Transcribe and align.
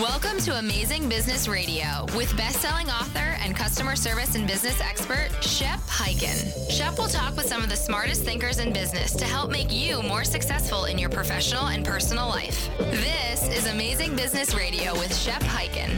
Welcome 0.00 0.38
to 0.38 0.58
Amazing 0.58 1.10
Business 1.10 1.46
Radio 1.46 2.06
with 2.16 2.34
best-selling 2.34 2.88
author 2.88 3.36
and 3.40 3.54
customer 3.54 3.94
service 3.94 4.34
and 4.34 4.46
business 4.46 4.80
expert 4.80 5.28
Shep 5.42 5.78
Hyken. 5.80 6.70
Shep 6.70 6.96
will 6.96 7.08
talk 7.08 7.36
with 7.36 7.46
some 7.46 7.62
of 7.62 7.68
the 7.68 7.76
smartest 7.76 8.24
thinkers 8.24 8.58
in 8.58 8.72
business 8.72 9.12
to 9.14 9.26
help 9.26 9.50
make 9.50 9.70
you 9.70 10.02
more 10.02 10.24
successful 10.24 10.86
in 10.86 10.98
your 10.98 11.10
professional 11.10 11.66
and 11.66 11.84
personal 11.84 12.26
life. 12.26 12.70
This 12.78 13.46
is 13.48 13.66
Amazing 13.66 14.16
Business 14.16 14.54
Radio 14.54 14.94
with 14.94 15.14
Shep 15.14 15.42
Hyken. 15.42 15.90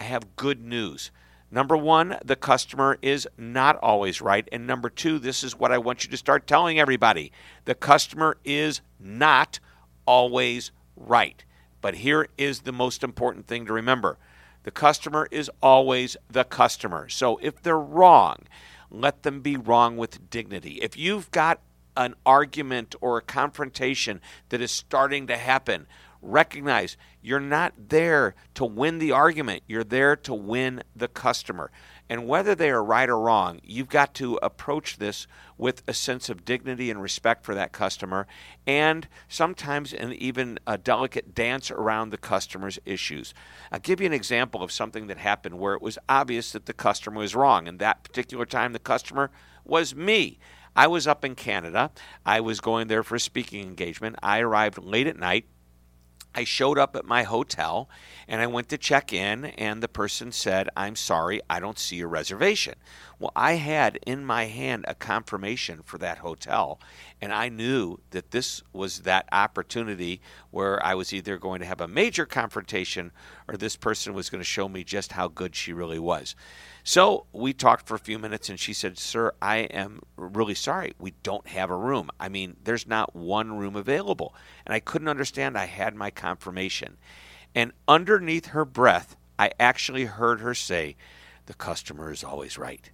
I 0.00 0.04
have 0.04 0.34
good 0.36 0.64
news. 0.64 1.10
Number 1.50 1.76
one, 1.76 2.16
the 2.24 2.36
customer 2.36 2.96
is 3.02 3.28
not 3.36 3.76
always 3.82 4.22
right. 4.22 4.48
And 4.50 4.66
number 4.66 4.88
two, 4.88 5.18
this 5.18 5.44
is 5.44 5.58
what 5.58 5.70
I 5.70 5.76
want 5.76 6.04
you 6.04 6.10
to 6.10 6.16
start 6.16 6.46
telling 6.46 6.80
everybody 6.80 7.32
the 7.66 7.74
customer 7.74 8.38
is 8.42 8.80
not 8.98 9.60
always 10.06 10.72
right. 10.96 11.44
But 11.82 11.96
here 11.96 12.28
is 12.38 12.60
the 12.60 12.72
most 12.72 13.04
important 13.04 13.46
thing 13.46 13.66
to 13.66 13.74
remember 13.74 14.16
the 14.62 14.70
customer 14.70 15.28
is 15.30 15.50
always 15.62 16.16
the 16.30 16.44
customer. 16.44 17.10
So 17.10 17.38
if 17.42 17.62
they're 17.62 17.78
wrong, 17.78 18.44
let 18.90 19.22
them 19.22 19.40
be 19.40 19.56
wrong 19.56 19.96
with 19.96 20.30
dignity. 20.30 20.78
If 20.82 20.96
you've 20.96 21.30
got 21.30 21.60
an 21.96 22.14
argument 22.24 22.94
or 23.00 23.18
a 23.18 23.22
confrontation 23.22 24.20
that 24.48 24.60
is 24.60 24.70
starting 24.70 25.26
to 25.26 25.36
happen, 25.36 25.86
recognize 26.22 26.96
you're 27.22 27.40
not 27.40 27.72
there 27.88 28.34
to 28.54 28.64
win 28.64 28.98
the 28.98 29.12
argument, 29.12 29.62
you're 29.66 29.84
there 29.84 30.16
to 30.16 30.34
win 30.34 30.82
the 30.94 31.08
customer. 31.08 31.70
And 32.10 32.26
whether 32.26 32.56
they 32.56 32.70
are 32.70 32.82
right 32.82 33.08
or 33.08 33.20
wrong, 33.20 33.60
you've 33.62 33.88
got 33.88 34.14
to 34.14 34.36
approach 34.42 34.96
this 34.96 35.28
with 35.56 35.84
a 35.86 35.94
sense 35.94 36.28
of 36.28 36.44
dignity 36.44 36.90
and 36.90 37.00
respect 37.00 37.44
for 37.44 37.54
that 37.54 37.70
customer, 37.70 38.26
and 38.66 39.06
sometimes 39.28 39.92
an 39.92 40.12
even 40.14 40.58
a 40.66 40.76
delicate 40.76 41.36
dance 41.36 41.70
around 41.70 42.10
the 42.10 42.18
customer's 42.18 42.80
issues. 42.84 43.32
I'll 43.70 43.78
give 43.78 44.00
you 44.00 44.06
an 44.06 44.12
example 44.12 44.60
of 44.60 44.72
something 44.72 45.06
that 45.06 45.18
happened 45.18 45.60
where 45.60 45.74
it 45.74 45.82
was 45.82 45.98
obvious 46.08 46.50
that 46.50 46.66
the 46.66 46.72
customer 46.72 47.18
was 47.18 47.36
wrong. 47.36 47.68
And 47.68 47.78
that 47.78 48.02
particular 48.02 48.44
time, 48.44 48.72
the 48.72 48.80
customer 48.80 49.30
was 49.64 49.94
me. 49.94 50.40
I 50.74 50.88
was 50.88 51.06
up 51.06 51.24
in 51.24 51.36
Canada. 51.36 51.92
I 52.26 52.40
was 52.40 52.60
going 52.60 52.88
there 52.88 53.04
for 53.04 53.14
a 53.14 53.20
speaking 53.20 53.62
engagement. 53.62 54.16
I 54.20 54.40
arrived 54.40 54.78
late 54.78 55.06
at 55.06 55.16
night. 55.16 55.46
I 56.34 56.44
showed 56.44 56.78
up 56.78 56.94
at 56.96 57.04
my 57.04 57.24
hotel 57.24 57.88
and 58.28 58.40
I 58.40 58.46
went 58.46 58.68
to 58.68 58.78
check 58.78 59.12
in, 59.12 59.46
and 59.46 59.82
the 59.82 59.88
person 59.88 60.30
said, 60.32 60.68
I'm 60.76 60.96
sorry, 60.96 61.40
I 61.50 61.58
don't 61.58 61.78
see 61.78 61.96
your 61.96 62.08
reservation. 62.08 62.74
Well, 63.20 63.32
I 63.36 63.56
had 63.56 63.98
in 64.06 64.24
my 64.24 64.46
hand 64.46 64.86
a 64.88 64.94
confirmation 64.94 65.82
for 65.84 65.98
that 65.98 66.18
hotel, 66.18 66.80
and 67.20 67.34
I 67.34 67.50
knew 67.50 67.98
that 68.12 68.30
this 68.30 68.62
was 68.72 69.00
that 69.00 69.28
opportunity 69.30 70.22
where 70.50 70.82
I 70.82 70.94
was 70.94 71.12
either 71.12 71.36
going 71.36 71.60
to 71.60 71.66
have 71.66 71.82
a 71.82 71.86
major 71.86 72.24
confrontation 72.24 73.12
or 73.46 73.58
this 73.58 73.76
person 73.76 74.14
was 74.14 74.30
going 74.30 74.40
to 74.40 74.44
show 74.44 74.70
me 74.70 74.84
just 74.84 75.12
how 75.12 75.28
good 75.28 75.54
she 75.54 75.74
really 75.74 75.98
was. 75.98 76.34
So 76.82 77.26
we 77.30 77.52
talked 77.52 77.86
for 77.86 77.94
a 77.94 77.98
few 77.98 78.18
minutes, 78.18 78.48
and 78.48 78.58
she 78.58 78.72
said, 78.72 78.96
Sir, 78.96 79.34
I 79.42 79.58
am 79.58 80.00
really 80.16 80.54
sorry. 80.54 80.94
We 80.98 81.12
don't 81.22 81.46
have 81.48 81.68
a 81.68 81.76
room. 81.76 82.08
I 82.18 82.30
mean, 82.30 82.56
there's 82.64 82.86
not 82.86 83.14
one 83.14 83.58
room 83.58 83.76
available. 83.76 84.34
And 84.64 84.72
I 84.72 84.80
couldn't 84.80 85.08
understand. 85.08 85.58
I 85.58 85.66
had 85.66 85.94
my 85.94 86.10
confirmation. 86.10 86.96
And 87.54 87.72
underneath 87.86 88.46
her 88.46 88.64
breath, 88.64 89.14
I 89.38 89.50
actually 89.60 90.06
heard 90.06 90.40
her 90.40 90.54
say, 90.54 90.96
The 91.44 91.54
customer 91.54 92.10
is 92.10 92.24
always 92.24 92.56
right. 92.56 92.90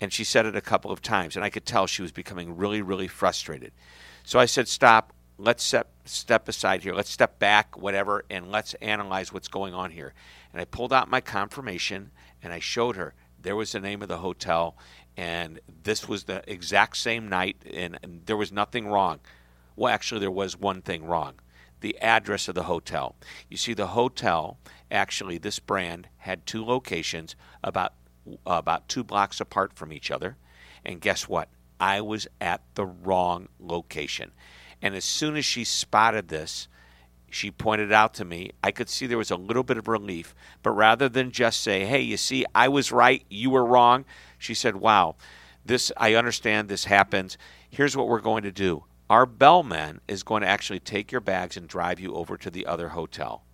And 0.00 0.12
she 0.12 0.24
said 0.24 0.46
it 0.46 0.56
a 0.56 0.60
couple 0.60 0.90
of 0.90 1.02
times, 1.02 1.36
and 1.36 1.44
I 1.44 1.50
could 1.50 1.66
tell 1.66 1.86
she 1.86 2.02
was 2.02 2.12
becoming 2.12 2.56
really, 2.56 2.80
really 2.80 3.08
frustrated. 3.08 3.72
So 4.24 4.38
I 4.38 4.46
said, 4.46 4.68
Stop. 4.68 5.12
Let's 5.36 5.64
step, 5.64 5.90
step 6.04 6.48
aside 6.48 6.82
here. 6.82 6.92
Let's 6.92 7.08
step 7.08 7.38
back, 7.38 7.78
whatever, 7.78 8.26
and 8.28 8.50
let's 8.50 8.74
analyze 8.74 9.32
what's 9.32 9.48
going 9.48 9.72
on 9.72 9.90
here. 9.90 10.12
And 10.52 10.60
I 10.60 10.66
pulled 10.66 10.92
out 10.92 11.08
my 11.08 11.22
confirmation 11.22 12.10
and 12.42 12.52
I 12.52 12.58
showed 12.58 12.96
her 12.96 13.14
there 13.42 13.56
was 13.56 13.72
the 13.72 13.80
name 13.80 14.02
of 14.02 14.08
the 14.08 14.18
hotel, 14.18 14.76
and 15.16 15.60
this 15.82 16.08
was 16.08 16.24
the 16.24 16.42
exact 16.46 16.96
same 16.96 17.28
night, 17.28 17.56
and, 17.72 17.98
and 18.02 18.22
there 18.26 18.36
was 18.36 18.52
nothing 18.52 18.86
wrong. 18.86 19.20
Well, 19.76 19.92
actually, 19.92 20.20
there 20.20 20.30
was 20.30 20.58
one 20.58 20.82
thing 20.82 21.04
wrong 21.04 21.34
the 21.80 21.98
address 22.00 22.46
of 22.46 22.54
the 22.54 22.64
hotel. 22.64 23.16
You 23.48 23.56
see, 23.56 23.72
the 23.72 23.88
hotel, 23.88 24.58
actually, 24.90 25.38
this 25.38 25.58
brand 25.58 26.08
had 26.18 26.44
two 26.44 26.62
locations 26.62 27.34
about, 27.64 27.94
about 28.46 28.88
two 28.88 29.04
blocks 29.04 29.40
apart 29.40 29.72
from 29.74 29.92
each 29.92 30.10
other. 30.10 30.36
And 30.84 31.00
guess 31.00 31.28
what? 31.28 31.48
I 31.78 32.00
was 32.00 32.28
at 32.40 32.62
the 32.74 32.86
wrong 32.86 33.48
location. 33.58 34.32
And 34.82 34.94
as 34.94 35.04
soon 35.04 35.36
as 35.36 35.44
she 35.44 35.64
spotted 35.64 36.28
this, 36.28 36.68
she 37.30 37.50
pointed 37.50 37.92
out 37.92 38.14
to 38.14 38.24
me, 38.24 38.50
I 38.62 38.70
could 38.72 38.88
see 38.88 39.06
there 39.06 39.16
was 39.16 39.30
a 39.30 39.36
little 39.36 39.62
bit 39.62 39.78
of 39.78 39.88
relief. 39.88 40.34
But 40.62 40.72
rather 40.72 41.08
than 41.08 41.30
just 41.30 41.60
say, 41.60 41.84
hey, 41.84 42.00
you 42.00 42.16
see, 42.16 42.44
I 42.54 42.68
was 42.68 42.92
right, 42.92 43.24
you 43.30 43.50
were 43.50 43.64
wrong, 43.64 44.04
she 44.36 44.52
said, 44.52 44.76
wow, 44.76 45.16
this, 45.64 45.92
I 45.96 46.14
understand 46.14 46.68
this 46.68 46.84
happens. 46.84 47.38
Here's 47.68 47.96
what 47.96 48.08
we're 48.08 48.20
going 48.20 48.42
to 48.42 48.52
do. 48.52 48.84
Our 49.08 49.26
bellman 49.26 50.00
is 50.08 50.22
going 50.22 50.42
to 50.42 50.48
actually 50.48 50.80
take 50.80 51.12
your 51.12 51.20
bags 51.20 51.56
and 51.56 51.68
drive 51.68 52.00
you 52.00 52.14
over 52.14 52.36
to 52.36 52.50
the 52.50 52.66
other 52.66 52.90
hotel. 52.90 53.44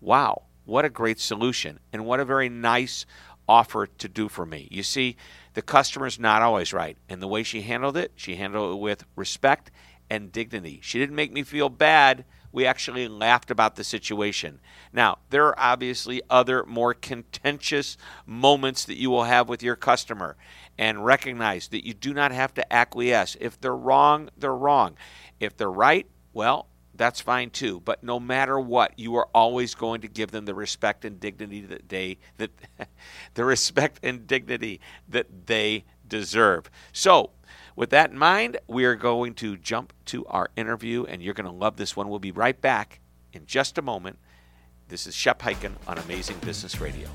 Wow, 0.00 0.42
what 0.64 0.84
a 0.84 0.90
great 0.90 1.20
solution. 1.20 1.80
And 1.92 2.04
what 2.04 2.20
a 2.20 2.24
very 2.24 2.48
nice 2.48 3.06
offer 3.48 3.86
to 3.86 4.08
do 4.08 4.28
for 4.28 4.46
me. 4.46 4.68
You 4.70 4.82
see, 4.82 5.16
the 5.54 5.62
customer's 5.62 6.18
not 6.18 6.42
always 6.42 6.72
right. 6.72 6.96
And 7.08 7.22
the 7.22 7.28
way 7.28 7.42
she 7.42 7.62
handled 7.62 7.96
it, 7.96 8.12
she 8.16 8.36
handled 8.36 8.74
it 8.74 8.80
with 8.80 9.04
respect 9.16 9.70
and 10.10 10.32
dignity. 10.32 10.80
She 10.82 10.98
didn't 10.98 11.16
make 11.16 11.32
me 11.32 11.42
feel 11.42 11.68
bad 11.68 12.24
we 12.54 12.64
actually 12.66 13.08
laughed 13.08 13.50
about 13.50 13.74
the 13.74 13.82
situation. 13.82 14.60
Now, 14.92 15.18
there 15.30 15.46
are 15.46 15.58
obviously 15.58 16.22
other 16.30 16.64
more 16.64 16.94
contentious 16.94 17.96
moments 18.26 18.84
that 18.84 18.96
you 18.96 19.10
will 19.10 19.24
have 19.24 19.48
with 19.48 19.62
your 19.62 19.74
customer. 19.74 20.36
And 20.78 21.04
recognize 21.04 21.68
that 21.68 21.86
you 21.86 21.94
do 21.94 22.14
not 22.14 22.32
have 22.32 22.54
to 22.54 22.72
acquiesce. 22.72 23.36
If 23.40 23.60
they're 23.60 23.76
wrong, 23.76 24.30
they're 24.36 24.54
wrong. 24.54 24.96
If 25.38 25.56
they're 25.56 25.70
right, 25.70 26.06
well, 26.32 26.66
that's 26.96 27.20
fine 27.20 27.50
too. 27.50 27.80
But 27.80 28.02
no 28.02 28.20
matter 28.20 28.58
what, 28.58 28.98
you 28.98 29.14
are 29.16 29.28
always 29.34 29.74
going 29.74 30.00
to 30.02 30.08
give 30.08 30.30
them 30.30 30.44
the 30.44 30.54
respect 30.54 31.04
and 31.04 31.18
dignity 31.18 31.62
that 31.62 31.88
they 31.88 32.18
that 32.38 32.50
the 33.34 33.44
respect 33.44 34.00
and 34.02 34.26
dignity 34.26 34.80
that 35.08 35.46
they 35.46 35.84
deserve. 36.06 36.70
So 36.92 37.30
with 37.76 37.90
that 37.90 38.10
in 38.10 38.18
mind, 38.18 38.58
we 38.68 38.84
are 38.84 38.94
going 38.94 39.34
to 39.34 39.56
jump 39.56 39.92
to 40.06 40.24
our 40.26 40.50
interview, 40.56 41.04
and 41.04 41.22
you're 41.22 41.34
going 41.34 41.50
to 41.50 41.52
love 41.52 41.76
this 41.76 41.96
one. 41.96 42.08
We'll 42.08 42.18
be 42.20 42.30
right 42.30 42.60
back 42.60 43.00
in 43.32 43.46
just 43.46 43.78
a 43.78 43.82
moment. 43.82 44.18
This 44.88 45.06
is 45.06 45.14
Shep 45.14 45.42
Hyken 45.42 45.72
on 45.88 45.98
Amazing 45.98 46.38
Business 46.38 46.80
Radio. 46.80 47.08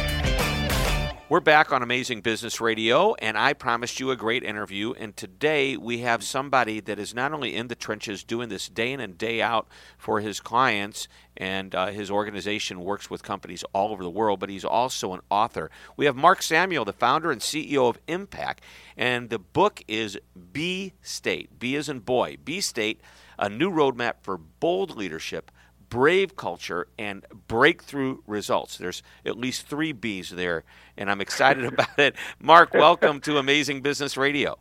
We're 1.32 1.40
back 1.40 1.73
on 1.73 1.82
Amazing 1.82 2.20
Business 2.20 2.61
Radio, 2.61 3.14
and 3.14 3.38
I 3.38 3.55
promised 3.55 3.99
you 3.99 4.11
a 4.11 4.17
great 4.17 4.43
interview. 4.44 4.93
And 4.93 5.17
today 5.17 5.79
we 5.79 6.00
have 6.00 6.23
somebody 6.23 6.79
that 6.81 6.99
is 6.99 7.14
not 7.14 7.32
only 7.32 7.56
in 7.56 7.69
the 7.69 7.75
trenches 7.75 8.23
doing 8.23 8.50
this 8.50 8.69
day 8.69 8.93
in 8.93 9.00
and 9.00 9.17
day 9.17 9.40
out 9.40 9.67
for 9.96 10.20
his 10.20 10.40
clients, 10.40 11.08
and 11.34 11.75
uh, 11.75 11.87
his 11.87 12.11
organization 12.11 12.81
works 12.81 13.08
with 13.08 13.23
companies 13.23 13.64
all 13.73 13.93
over 13.93 14.02
the 14.02 14.11
world, 14.11 14.40
but 14.40 14.50
he's 14.50 14.62
also 14.62 15.14
an 15.14 15.23
author. 15.31 15.70
We 15.96 16.05
have 16.05 16.17
Mark 16.17 16.43
Samuel, 16.43 16.84
the 16.84 16.93
founder 16.93 17.31
and 17.31 17.40
CEO 17.40 17.88
of 17.88 18.05
IMPAQ, 18.05 18.58
and 18.99 19.31
the 19.31 19.38
book 19.38 19.82
is 19.88 20.19
B 20.52 20.93
State. 21.00 21.58
B 21.58 21.76
is 21.76 21.88
in 21.88 22.00
boy. 22.00 22.37
B 22.44 22.61
State, 22.61 23.00
a 23.38 23.49
new 23.49 23.70
roadmap 23.70 24.17
for 24.20 24.37
bold 24.37 24.99
leadership 24.99 25.50
brave 25.93 26.37
culture 26.37 26.89
and 26.99 27.27
breakthrough 27.49 28.17
results. 28.27 28.79
There's 28.79 29.03
at 29.27 29.37
least 29.37 29.67
three 29.67 29.93
B's 29.93 30.31
there, 30.31 30.65
and 30.97 31.11
I'm 31.11 31.21
excited 31.21 31.65
about 31.73 31.99
it. 31.99 32.17
Mark, 32.41 32.73
welcome 32.73 33.21
to 33.21 33.37
Amazing 33.37 33.83
Business 33.83 34.17
Radio. 34.17 34.59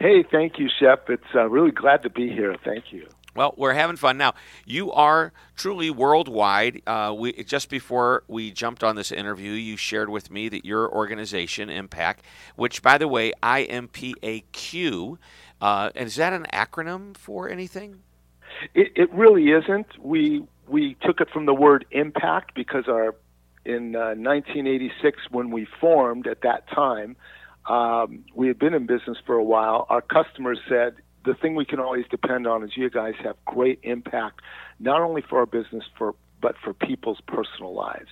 Hey, 0.00 0.24
thank 0.24 0.58
you, 0.58 0.68
Shep. 0.80 1.08
It's 1.08 1.22
uh, 1.36 1.48
really 1.48 1.70
glad 1.70 2.02
to 2.02 2.10
be 2.10 2.28
here. 2.30 2.56
Thank 2.64 2.86
you. 2.90 3.06
Well, 3.36 3.54
we're 3.56 3.74
having 3.74 3.94
fun 3.94 4.18
now. 4.18 4.34
You 4.66 4.90
are 4.90 5.32
truly 5.54 5.88
worldwide. 5.88 6.82
Uh, 6.84 7.14
we 7.16 7.44
just 7.44 7.70
before 7.70 8.24
we 8.26 8.50
jumped 8.50 8.82
on 8.82 8.96
this 8.96 9.12
interview, 9.12 9.52
you 9.52 9.76
shared 9.76 10.08
with 10.08 10.32
me 10.32 10.48
that 10.48 10.64
your 10.64 10.92
organization, 10.92 11.68
IMPAQ, 11.68 12.16
which 12.56 12.82
by 12.82 12.98
the 12.98 13.06
way, 13.06 13.32
I 13.40 13.62
M 13.62 13.86
P 13.86 14.16
A 14.24 14.40
Q, 14.50 15.16
uh, 15.60 15.90
is 15.94 16.16
that 16.16 16.32
an 16.32 16.48
acronym 16.52 17.16
for 17.16 17.48
anything? 17.48 18.02
It, 18.74 18.92
it 18.96 19.12
really 19.12 19.50
isn't. 19.50 19.86
We 19.98 20.46
we 20.68 20.96
took 21.02 21.20
it 21.20 21.28
from 21.30 21.46
the 21.46 21.54
word 21.54 21.84
impact 21.90 22.54
because 22.54 22.84
our 22.88 23.14
in 23.64 23.94
uh, 23.94 24.14
1986 24.16 25.18
when 25.30 25.50
we 25.50 25.66
formed 25.80 26.26
at 26.26 26.42
that 26.42 26.68
time, 26.70 27.16
um, 27.68 28.24
we 28.34 28.48
had 28.48 28.58
been 28.58 28.74
in 28.74 28.86
business 28.86 29.18
for 29.26 29.34
a 29.34 29.44
while. 29.44 29.86
Our 29.90 30.00
customers 30.00 30.58
said 30.68 30.96
the 31.24 31.34
thing 31.34 31.54
we 31.54 31.64
can 31.64 31.80
always 31.80 32.06
depend 32.10 32.46
on 32.46 32.62
is 32.62 32.76
you 32.76 32.88
guys 32.88 33.14
have 33.22 33.36
great 33.44 33.80
impact, 33.82 34.40
not 34.78 35.02
only 35.02 35.22
for 35.22 35.38
our 35.38 35.46
business 35.46 35.84
for 35.98 36.14
but 36.40 36.56
for 36.64 36.72
people's 36.72 37.20
personal 37.26 37.74
lives. 37.74 38.08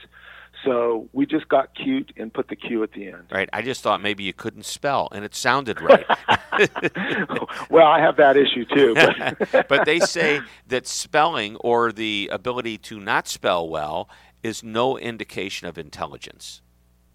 So 0.64 1.08
we 1.12 1.26
just 1.26 1.49
got 1.49 1.75
cute 1.75 2.12
and 2.16 2.32
put 2.32 2.49
the 2.49 2.56
Q 2.56 2.82
at 2.82 2.93
the 2.93 3.08
end. 3.08 3.25
Right. 3.31 3.49
I 3.52 3.62
just 3.62 3.82
thought 3.82 4.02
maybe 4.02 4.25
you 4.25 4.32
couldn't 4.32 4.64
spell, 4.64 5.08
and 5.12 5.25
it 5.25 5.34
sounded 5.34 5.81
right. 5.81 6.06
well, 7.70 7.87
I 7.87 8.00
have 8.00 8.16
that 8.16 8.37
issue 8.37 8.64
too. 8.64 8.94
But. 8.94 9.69
but 9.69 9.84
they 9.87 10.00
say 10.00 10.40
that 10.66 10.87
spelling 10.87 11.56
or 11.56 11.93
the 11.93 12.28
ability 12.32 12.78
to 12.78 12.99
not 12.99 13.28
spell 13.28 13.69
well 13.69 14.08
is 14.43 14.62
no 14.62 14.99
indication 14.99 15.69
of 15.69 15.78
intelligence. 15.78 16.62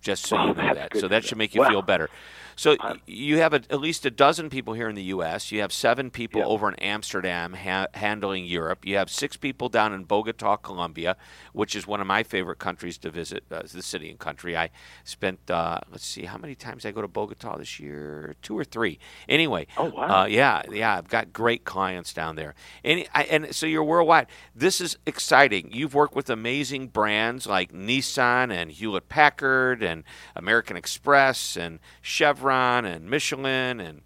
Just 0.02 0.26
so 0.26 0.38
oh, 0.38 0.48
you 0.48 0.54
know 0.54 0.74
that. 0.74 0.98
So 0.98 1.08
that 1.08 1.24
should 1.24 1.38
make 1.38 1.56
you 1.56 1.66
feel 1.66 1.82
better. 1.82 2.10
So 2.56 2.78
you 3.06 3.38
have 3.40 3.54
a, 3.54 3.62
at 3.70 3.80
least 3.80 4.06
a 4.06 4.12
dozen 4.12 4.50
people 4.50 4.74
here 4.74 4.90
in 4.90 4.96
the 4.96 5.04
U.S. 5.04 5.52
You 5.52 5.62
have 5.62 5.74
seven 5.74 6.10
people 6.10 6.40
yep. 6.40 6.48
over 6.48 6.70
in 6.70 6.76
Amsterdam 6.76 7.54
ha- 7.54 7.88
handling 7.94 8.46
Europe. 8.46 8.86
You 8.86 8.98
have 8.98 9.10
six 9.10 9.38
people 9.38 9.70
down 9.70 9.94
in 9.94 10.04
Bogota, 10.04 10.56
Colombia, 10.58 11.18
which 11.52 11.76
is 11.76 11.86
one 11.86 12.02
of 12.02 12.08
my 12.08 12.24
favorite 12.24 12.60
countries 12.60 12.98
to 13.00 13.12
visit. 13.12 13.44
Uh, 13.52 13.62
the 13.74 13.82
city 13.82 14.10
and 14.10 14.20
country. 14.20 14.56
I 14.56 14.70
spent 15.04 15.50
uh, 15.50 15.80
let's 15.92 16.06
see 16.06 16.24
how 16.24 16.38
many 16.38 16.56
times 16.56 16.86
I 16.86 16.92
go 16.92 17.02
to 17.02 17.08
Bogota 17.08 17.58
this 17.58 17.80
year, 17.80 18.36
two 18.42 18.58
or 18.58 18.64
three. 18.64 19.00
Anyway, 19.28 19.68
oh 19.78 19.86
wow, 19.90 20.22
uh, 20.22 20.26
yeah, 20.26 20.62
yeah, 20.72 20.98
I've 20.98 21.10
got 21.10 21.34
great 21.34 21.66
clients 21.66 22.14
down 22.14 22.36
there, 22.36 22.56
and 22.84 23.06
I, 23.14 23.24
and 23.24 23.54
so 23.54 23.66
you're 23.66 23.84
worldwide. 23.84 24.28
This 24.56 24.80
is 24.80 24.98
exciting. 25.06 25.72
You've 25.74 25.94
worked 25.94 26.16
with 26.16 26.30
amazing 26.30 26.88
brands 26.88 27.48
like 27.48 27.72
Nissan 27.72 28.52
and 28.52 28.72
Hewlett 28.72 29.10
Packard 29.10 29.84
and 29.84 30.04
American 30.36 30.78
Express 30.78 31.58
and 31.58 31.80
Chevron 32.02 32.43
Chevron 32.44 32.84
and 32.84 33.10
Michelin 33.10 33.80
and 33.80 34.02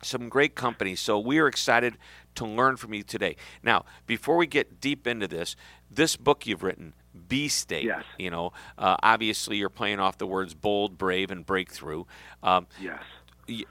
some 0.00 0.28
great 0.28 0.54
companies. 0.54 1.00
So 1.00 1.18
we 1.18 1.40
are 1.40 1.48
excited 1.48 1.98
to 2.36 2.46
learn 2.46 2.76
from 2.76 2.94
you 2.94 3.02
today. 3.02 3.36
Now, 3.64 3.84
before 4.06 4.36
we 4.36 4.46
get 4.46 4.80
deep 4.80 5.08
into 5.08 5.26
this, 5.26 5.56
this 5.90 6.16
book 6.16 6.46
you've 6.46 6.62
written, 6.62 6.94
B 7.28 7.48
State. 7.48 7.84
Yes. 7.84 8.04
You 8.16 8.30
know, 8.30 8.52
uh, 8.78 8.96
obviously 9.02 9.56
you're 9.56 9.68
playing 9.68 9.98
off 9.98 10.18
the 10.18 10.26
words 10.26 10.54
bold, 10.54 10.96
brave, 10.96 11.32
and 11.32 11.44
breakthrough. 11.44 12.04
Um, 12.44 12.68
yes. 12.80 13.02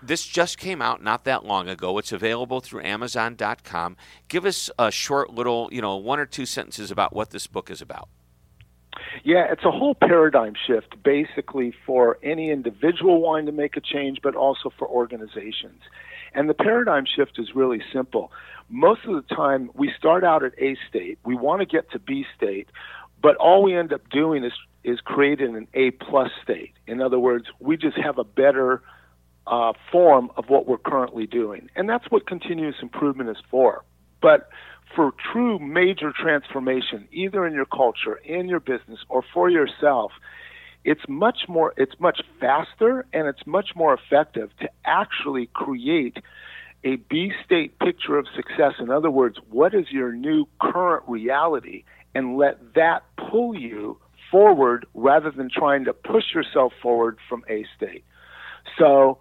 This 0.04 0.26
just 0.26 0.58
came 0.58 0.82
out 0.82 1.02
not 1.02 1.24
that 1.24 1.46
long 1.46 1.70
ago. 1.70 1.98
It's 1.98 2.12
available 2.12 2.60
through 2.60 2.84
Amazon.com. 2.84 3.96
Give 4.28 4.46
us 4.46 4.70
a 4.78 4.92
short 4.92 5.34
little, 5.34 5.70
you 5.72 5.82
know, 5.82 5.96
one 5.96 6.20
or 6.20 6.26
two 6.26 6.46
sentences 6.46 6.92
about 6.92 7.14
what 7.14 7.30
this 7.30 7.48
book 7.48 7.72
is 7.72 7.82
about. 7.82 8.10
Yeah, 9.24 9.46
it's 9.52 9.64
a 9.64 9.72
whole 9.72 9.96
paradigm 9.96 10.54
shift 10.68 11.02
basically 11.04 11.74
for 11.86 12.18
any 12.24 12.52
individual 12.52 13.22
wanting 13.22 13.46
to 13.48 13.52
make 13.52 13.78
a 13.78 13.82
change, 13.82 14.20
but 14.22 14.36
also 14.36 14.72
for 14.78 14.88
organizations. 14.88 15.82
And 16.34 16.50
the 16.50 16.54
paradigm 16.54 17.06
shift 17.06 17.38
is 17.40 17.56
really 17.56 17.82
simple. 17.94 18.32
Most 18.70 19.02
of 19.06 19.14
the 19.14 19.36
time, 19.36 19.70
we 19.74 19.92
start 19.98 20.24
out 20.24 20.44
at 20.44 20.54
A 20.58 20.78
state, 20.90 21.20
we 21.26 21.36
want 21.36 21.60
to 21.60 21.66
get 21.66 21.92
to 21.92 22.00
B 22.00 22.26
state, 22.38 22.70
but 23.22 23.36
all 23.36 23.64
we 23.64 23.76
end 23.76 23.94
up 23.94 24.10
doing 24.10 24.44
is 24.44 24.54
is 24.84 25.00
creating 25.02 25.56
an 25.56 25.68
A 25.76 25.92
plus 25.92 26.32
state. 26.42 26.74
In 26.88 27.02
other 27.02 27.20
words, 27.20 27.46
we 27.60 27.78
just 27.78 27.98
have 27.98 28.18
a 28.18 28.24
better 28.24 28.82
uh, 29.46 29.74
form 29.92 30.32
of 30.38 30.50
what 30.50 30.68
we're 30.68 30.80
currently 30.80 31.28
doing, 31.28 31.70
and 31.76 31.88
that's 31.88 32.06
what 32.10 32.26
continuous 32.26 32.76
improvement 32.82 33.30
is 33.30 33.38
for. 33.50 33.84
But 34.22 34.50
for 34.96 35.14
true 35.32 35.60
major 35.60 36.12
transformation, 36.12 37.08
either 37.12 37.46
in 37.46 37.54
your 37.54 37.66
culture, 37.66 38.16
in 38.16 38.48
your 38.48 38.60
business, 38.60 39.00
or 39.10 39.24
for 39.34 39.50
yourself, 39.50 40.12
it's 40.84 41.02
much 41.08 41.42
more 41.48 41.74
it's 41.78 42.00
much 42.00 42.22
faster 42.40 43.06
and 43.14 43.28
it's 43.28 43.46
much 43.46 43.76
more 43.76 43.94
effective 43.94 44.50
to 44.60 44.70
actually 44.86 45.48
create 45.54 46.18
a 46.84 46.96
B 46.96 47.32
state 47.46 47.78
picture 47.80 48.18
of 48.18 48.26
success. 48.36 48.74
In 48.80 48.90
other 48.90 49.12
words, 49.12 49.38
what 49.50 49.74
is 49.74 49.86
your 49.92 50.12
new 50.12 50.48
current 50.60 51.04
reality? 51.08 51.84
And 52.16 52.38
let 52.38 52.74
that 52.74 53.04
pull 53.30 53.56
you 53.56 53.98
forward 54.32 54.86
rather 54.94 55.30
than 55.30 55.50
trying 55.50 55.86
to 55.86 55.94
push 55.94 56.34
yourself 56.34 56.74
forward 56.82 57.18
from 57.30 57.44
A 57.50 57.66
state. 57.78 58.04
So 58.80 59.20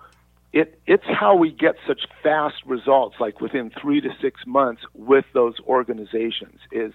it, 0.52 0.80
it's 0.86 1.04
how 1.06 1.36
we 1.36 1.52
get 1.52 1.76
such 1.86 2.02
fast 2.22 2.56
results, 2.66 3.16
like 3.20 3.40
within 3.40 3.70
three 3.80 4.00
to 4.00 4.10
six 4.20 4.40
months 4.46 4.82
with 4.94 5.24
those 5.32 5.54
organizations, 5.60 6.60
is 6.72 6.92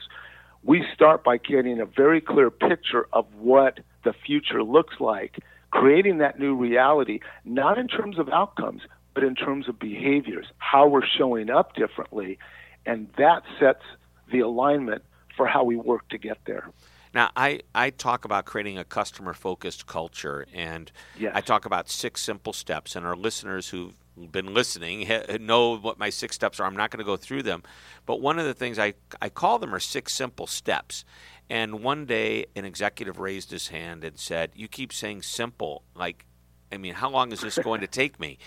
we 0.64 0.86
start 0.94 1.24
by 1.24 1.38
getting 1.38 1.80
a 1.80 1.86
very 1.86 2.20
clear 2.20 2.50
picture 2.50 3.08
of 3.14 3.26
what 3.36 3.80
the 4.04 4.14
future 4.14 4.64
looks 4.64 4.96
like, 5.00 5.40
creating 5.72 6.18
that 6.18 6.40
new 6.40 6.56
reality, 6.56 7.20
not 7.46 7.78
in 7.78 7.88
terms 7.88 8.20
of 8.20 8.28
outcomes, 8.30 8.82
but 9.14 9.24
in 9.24 9.36
terms 9.36 9.70
of 9.70 9.80
behaviors, 9.80 10.48
how 10.58 10.88
we're 10.88 11.06
showing 11.06 11.50
up 11.50 11.76
differently, 11.76 12.38
and 12.86 13.08
that 13.18 13.44
sets 13.60 13.84
the 14.32 14.42
alignment 14.42 15.02
for 15.38 15.48
how 15.48 15.64
we 15.64 15.76
work 15.76 16.08
to 16.10 16.18
get 16.18 16.38
there. 16.46 16.70
Now, 17.16 17.32
I, 17.38 17.62
I 17.74 17.92
talk 17.92 18.26
about 18.26 18.44
creating 18.44 18.78
a 18.78 18.84
customer 18.84 19.34
focused 19.34 19.88
culture, 19.88 20.46
and 20.54 20.92
yes. 21.18 21.32
I 21.34 21.40
talk 21.40 21.66
about 21.66 21.90
six 21.90 22.22
simple 22.22 22.52
steps. 22.52 22.94
And 22.94 23.06
our 23.06 23.16
listeners 23.16 23.70
who've 23.70 23.96
been 24.34 24.54
listening 24.54 25.08
know 25.40 25.78
what 25.78 25.98
my 25.98 26.10
six 26.10 26.36
steps 26.36 26.60
are. 26.60 26.68
I'm 26.68 26.76
not 26.76 26.92
going 26.92 27.00
to 27.00 27.06
go 27.06 27.16
through 27.16 27.44
them. 27.44 27.64
But 28.06 28.20
one 28.20 28.38
of 28.38 28.46
the 28.46 28.54
things 28.54 28.78
I, 28.78 28.96
I 29.22 29.30
call 29.30 29.60
them 29.60 29.74
are 29.74 29.80
six 29.80 30.14
simple 30.14 30.46
steps. 30.46 31.06
And 31.50 31.82
one 31.82 32.06
day, 32.06 32.48
an 32.54 32.66
executive 32.66 33.18
raised 33.18 33.50
his 33.50 33.70
hand 33.70 34.04
and 34.04 34.20
said, 34.20 34.52
You 34.54 34.68
keep 34.68 34.92
saying 34.92 35.22
simple. 35.22 35.84
Like, 35.96 36.26
I 36.70 36.76
mean, 36.76 36.96
how 36.96 37.10
long 37.10 37.32
is 37.32 37.40
this 37.40 37.58
going 37.58 37.80
to 37.80 37.88
take 37.88 38.20
me? 38.20 38.40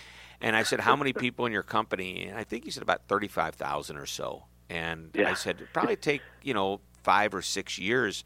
And 0.42 0.54
I 0.54 0.62
said, 0.62 0.80
How 0.80 0.94
many 0.94 1.14
people 1.14 1.46
in 1.46 1.52
your 1.52 1.62
company? 1.62 2.26
And 2.26 2.37
I 2.37 2.44
think 2.44 2.64
he 2.64 2.70
said 2.70 2.82
about 2.82 3.08
35,000 3.08 3.96
or 3.96 4.04
so. 4.04 4.44
And 4.68 5.08
yeah. 5.14 5.30
I 5.30 5.32
said, 5.32 5.56
It'd 5.56 5.72
probably 5.72 5.96
take, 5.96 6.20
you 6.42 6.52
know, 6.52 6.82
five 7.02 7.34
or 7.34 7.40
six 7.40 7.78
years 7.78 8.25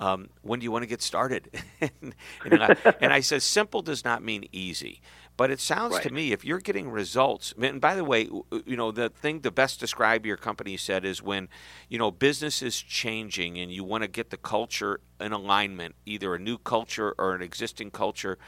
um, 0.00 0.28
when 0.42 0.60
do 0.60 0.64
you 0.64 0.72
want 0.72 0.82
to 0.82 0.88
get 0.88 1.02
started? 1.02 1.48
and, 1.80 2.14
and, 2.44 2.62
I, 2.62 2.76
and, 3.00 3.12
I, 3.12 3.20
said, 3.20 3.42
simple 3.42 3.80
does 3.80 4.04
not 4.04 4.22
mean 4.22 4.46
easy. 4.52 5.00
But 5.36 5.50
it 5.50 5.58
sounds 5.58 5.94
right. 5.94 6.02
to 6.04 6.12
me 6.12 6.32
if 6.32 6.44
you're 6.44 6.60
getting 6.60 6.88
results, 6.88 7.54
and 7.60 7.80
by 7.80 7.96
the 7.96 8.04
way, 8.04 8.28
you 8.66 8.76
know 8.76 8.92
the 8.92 9.08
thing 9.08 9.40
the 9.40 9.50
best 9.50 9.80
describe 9.80 10.24
your 10.24 10.36
company 10.36 10.76
said 10.76 11.04
is 11.04 11.22
when 11.22 11.48
you 11.88 11.98
know 11.98 12.12
business 12.12 12.62
is 12.62 12.80
changing 12.80 13.58
and 13.58 13.72
you 13.72 13.82
want 13.82 14.02
to 14.02 14.08
get 14.08 14.30
the 14.30 14.36
culture 14.36 15.00
in 15.20 15.32
alignment, 15.32 15.96
either 16.06 16.36
a 16.36 16.38
new 16.38 16.56
culture 16.56 17.16
or 17.18 17.34
an 17.34 17.42
existing 17.42 17.90
culture 17.90 18.38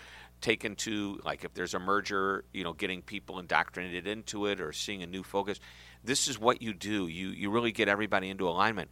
taken 0.41 0.77
to 0.77 1.19
like 1.25 1.43
if 1.43 1.55
there's 1.55 1.75
a 1.75 1.81
merger, 1.81 2.45
you 2.53 2.63
know, 2.63 2.73
getting 2.73 3.03
people 3.03 3.41
indoctrinated 3.41 4.07
into 4.07 4.47
it 4.47 4.61
or 4.61 4.73
seeing 4.73 5.03
a 5.03 5.07
new 5.09 5.25
focus. 5.25 5.59
This 6.05 6.29
is 6.29 6.39
what 6.39 6.63
you 6.63 6.73
do. 6.73 7.09
You 7.09 7.31
you 7.31 7.51
really 7.51 7.73
get 7.73 7.89
everybody 7.89 8.31
into 8.31 8.49
alignment 8.49 8.91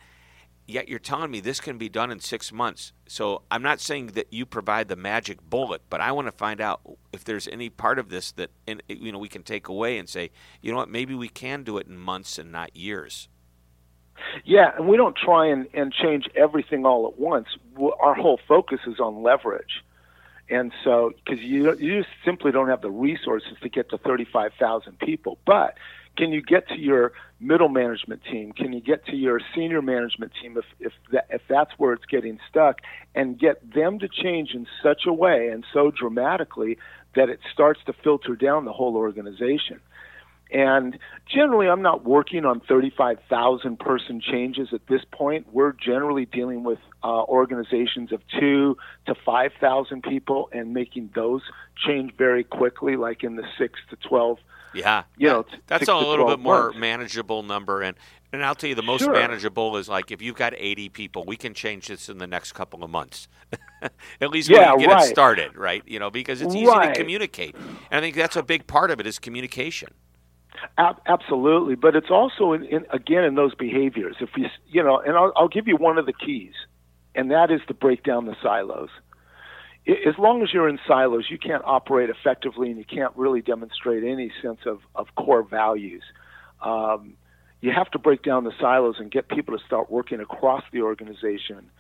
yet 0.66 0.88
you're 0.88 0.98
telling 0.98 1.30
me 1.30 1.40
this 1.40 1.60
can 1.60 1.78
be 1.78 1.88
done 1.88 2.10
in 2.10 2.20
six 2.20 2.52
months. 2.52 2.92
So 3.06 3.42
I'm 3.50 3.62
not 3.62 3.80
saying 3.80 4.08
that 4.08 4.32
you 4.32 4.46
provide 4.46 4.88
the 4.88 4.96
magic 4.96 5.42
bullet, 5.42 5.82
but 5.90 6.00
I 6.00 6.12
want 6.12 6.26
to 6.28 6.32
find 6.32 6.60
out 6.60 6.80
if 7.12 7.24
there's 7.24 7.48
any 7.48 7.68
part 7.70 7.98
of 7.98 8.08
this 8.08 8.32
that 8.32 8.50
eh, 8.66 8.76
you 8.88 9.12
know 9.12 9.18
we 9.18 9.28
can 9.28 9.42
take 9.42 9.68
away 9.68 9.98
and 9.98 10.08
say, 10.08 10.30
you 10.62 10.70
know 10.70 10.78
what, 10.78 10.88
maybe 10.88 11.14
we 11.14 11.28
can 11.28 11.62
do 11.62 11.78
it 11.78 11.86
in 11.86 11.96
months 11.96 12.38
and 12.38 12.50
not 12.50 12.74
years. 12.76 13.28
Yeah, 14.44 14.72
and 14.76 14.88
we 14.88 14.96
don't 14.96 15.16
try 15.16 15.46
and, 15.46 15.66
and 15.74 15.92
change 15.92 16.28
everything 16.34 16.86
all 16.86 17.08
at 17.08 17.18
once. 17.18 17.48
Our 18.00 18.14
whole 18.14 18.38
focus 18.46 18.80
is 18.86 19.00
on 19.00 19.22
leverage. 19.22 19.82
And 20.48 20.72
so, 20.84 21.12
because 21.24 21.42
you, 21.42 21.74
you 21.78 22.02
just 22.02 22.14
simply 22.24 22.52
don't 22.52 22.68
have 22.68 22.82
the 22.82 22.90
resources 22.90 23.56
to 23.62 23.68
get 23.68 23.90
to 23.90 23.98
35,000 23.98 24.98
people. 24.98 25.38
But 25.46 25.76
can 26.16 26.32
you 26.32 26.42
get 26.42 26.68
to 26.68 26.78
your 26.78 27.12
middle 27.40 27.68
management 27.68 28.22
team? 28.30 28.52
Can 28.52 28.72
you 28.72 28.80
get 28.80 29.04
to 29.06 29.16
your 29.16 29.40
senior 29.54 29.82
management 29.82 30.32
team 30.40 30.56
if 30.56 30.64
if 30.78 30.92
that, 31.12 31.26
if 31.30 31.42
that's 31.48 31.72
where 31.78 31.92
it's 31.92 32.06
getting 32.06 32.38
stuck, 32.48 32.80
and 33.14 33.38
get 33.38 33.74
them 33.74 33.98
to 33.98 34.08
change 34.08 34.54
in 34.54 34.66
such 34.82 35.02
a 35.06 35.12
way 35.12 35.48
and 35.48 35.64
so 35.72 35.90
dramatically 35.90 36.78
that 37.16 37.28
it 37.28 37.40
starts 37.52 37.80
to 37.86 37.92
filter 37.92 38.34
down 38.36 38.64
the 38.64 38.72
whole 38.72 38.96
organization? 38.96 39.80
And 40.50 40.98
generally, 41.26 41.68
I'm 41.68 41.82
not 41.82 42.04
working 42.04 42.44
on 42.44 42.60
35,000 42.60 43.78
person 43.78 44.20
changes 44.20 44.68
at 44.72 44.86
this 44.88 45.00
point. 45.10 45.48
We're 45.52 45.72
generally 45.72 46.26
dealing 46.26 46.62
with 46.62 46.78
uh, 47.02 47.24
organizations 47.24 48.12
of 48.12 48.20
two 48.38 48.76
to 49.06 49.14
5,000 49.26 50.02
people 50.02 50.48
and 50.52 50.72
making 50.72 51.10
those 51.14 51.42
change 51.84 52.14
very 52.16 52.44
quickly, 52.44 52.94
like 52.96 53.24
in 53.24 53.34
the 53.34 53.42
six 53.58 53.80
to 53.90 53.96
12 54.08 54.38
yeah, 54.74 55.04
you 55.16 55.28
know, 55.28 55.44
that's 55.68 55.88
a 55.88 55.96
little 55.96 56.26
bit 56.26 56.40
more 56.40 56.72
months. 56.72 56.74
manageable 56.74 57.42
number, 57.42 57.82
and 57.82 57.96
and 58.32 58.44
I'll 58.44 58.56
tell 58.56 58.68
you 58.70 58.76
the 58.76 58.82
most 58.82 59.10
Sure. 59.10 59.12
manageable 59.12 59.76
is 59.78 59.88
like 59.88 60.12
if 60.12 60.22
you've 60.22 60.36
got 60.36 60.54
80 60.56 60.90
people, 60.90 61.24
we 61.26 61.36
can 61.38 61.54
change 61.54 61.88
this 61.88 62.08
in 62.10 62.18
the 62.18 62.28
next 62.28 62.52
couple 62.52 62.84
of 62.84 62.90
months. 62.90 63.28
At 64.20 64.30
least 64.30 64.50
Yeah, 64.50 64.58
we 64.58 64.60
can 64.66 64.76
get 64.76 64.90
right. 64.90 64.92
it 64.92 65.00
started, 65.00 65.56
right? 65.56 65.82
You 65.86 66.00
know, 66.00 66.10
because 66.10 66.42
it's 66.42 66.56
easy 66.56 66.78
Right. 66.78 66.80
to 66.80 66.88
communicate, 66.88 67.56
and 67.90 67.98
I 67.98 68.02
think 68.02 68.16
that's 68.16 68.36
a 68.36 68.44
big 68.44 68.66
part 68.68 68.90
of 68.92 69.00
it 69.00 69.06
is 69.06 69.18
communication. 69.20 69.90
Absolutely, 71.06 71.74
but 71.74 71.96
it's 71.96 72.10
also 72.10 72.52
in, 72.52 72.64
in 72.64 72.86
again 72.92 73.24
in 73.24 73.34
those 73.34 73.54
behaviors. 73.54 74.16
If 74.20 74.30
you 74.36 74.46
you 74.66 74.82
know, 74.82 75.00
and 75.00 75.16
I'll, 75.16 75.32
I'll 75.36 75.48
give 75.48 75.68
you 75.68 75.76
one 75.76 75.98
of 75.98 76.06
the 76.06 76.12
keys, 76.12 76.54
and 77.14 77.30
that 77.30 77.50
is 77.50 77.60
to 77.68 77.74
break 77.74 78.02
down 78.04 78.26
the 78.26 78.36
silos. 78.42 78.88
As 79.86 80.14
long 80.18 80.42
as 80.42 80.52
you're 80.52 80.68
in 80.68 80.78
silos, 80.88 81.26
you 81.28 81.38
can't 81.38 81.62
operate 81.64 82.08
effectively, 82.08 82.70
and 82.70 82.78
you 82.78 82.84
can't 82.84 83.14
really 83.16 83.42
demonstrate 83.42 84.02
any 84.02 84.32
sense 84.40 84.60
of 84.66 84.80
of 84.94 85.08
core 85.16 85.42
values. 85.42 86.02
Um, 86.62 87.14
you 87.60 87.70
have 87.72 87.90
to 87.90 87.98
break 87.98 88.22
down 88.22 88.44
the 88.44 88.52
silos 88.60 88.96
and 88.98 89.10
get 89.10 89.28
people 89.28 89.56
to 89.56 89.64
start 89.64 89.90
working 89.90 90.20
across 90.20 90.62
the 90.72 90.82
organization 90.82 91.70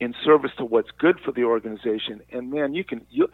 in 0.00 0.14
service 0.24 0.50
to 0.58 0.64
what's 0.64 0.90
good 0.98 1.20
for 1.24 1.32
the 1.32 1.44
organization. 1.44 2.20
And 2.32 2.50
man, 2.50 2.74
you 2.74 2.84
can 2.84 3.06
you 3.10 3.28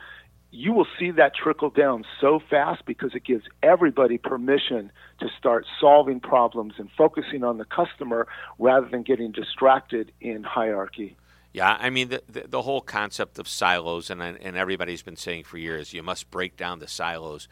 you 0.51 0.73
will 0.73 0.87
see 0.99 1.11
that 1.11 1.35
trickle 1.35 1.71
down 1.71 2.05
so 2.21 2.41
fast 2.51 2.85
because 2.87 3.15
it 3.15 3.25
gives 3.25 3.45
everybody 3.63 4.17
permission 4.17 4.91
to 5.21 5.29
start 5.39 5.67
solving 5.81 6.21
problems 6.21 6.75
and 6.79 6.89
focusing 6.97 7.45
on 7.45 7.59
the 7.59 7.65
customer 7.65 8.27
rather 8.59 8.89
than 8.89 9.03
getting 9.03 9.33
distracted 9.33 10.13
in 10.21 10.43
hierarchy. 10.43 11.17
Yeah, 11.57 11.75
I 11.81 11.89
mean 11.89 12.11
the, 12.11 12.23
the 12.29 12.47
the 12.49 12.61
whole 12.61 12.83
concept 12.83 13.39
of 13.39 13.49
silos, 13.49 14.11
and 14.11 14.21
and 14.21 14.59
everybody's 14.59 15.01
been 15.01 15.17
saying 15.17 15.45
for 15.45 15.57
years, 15.57 15.95
you 15.95 16.03
must 16.03 16.31
break 16.31 16.55
down 16.55 16.81
the 16.81 16.87
silos. 16.87 17.49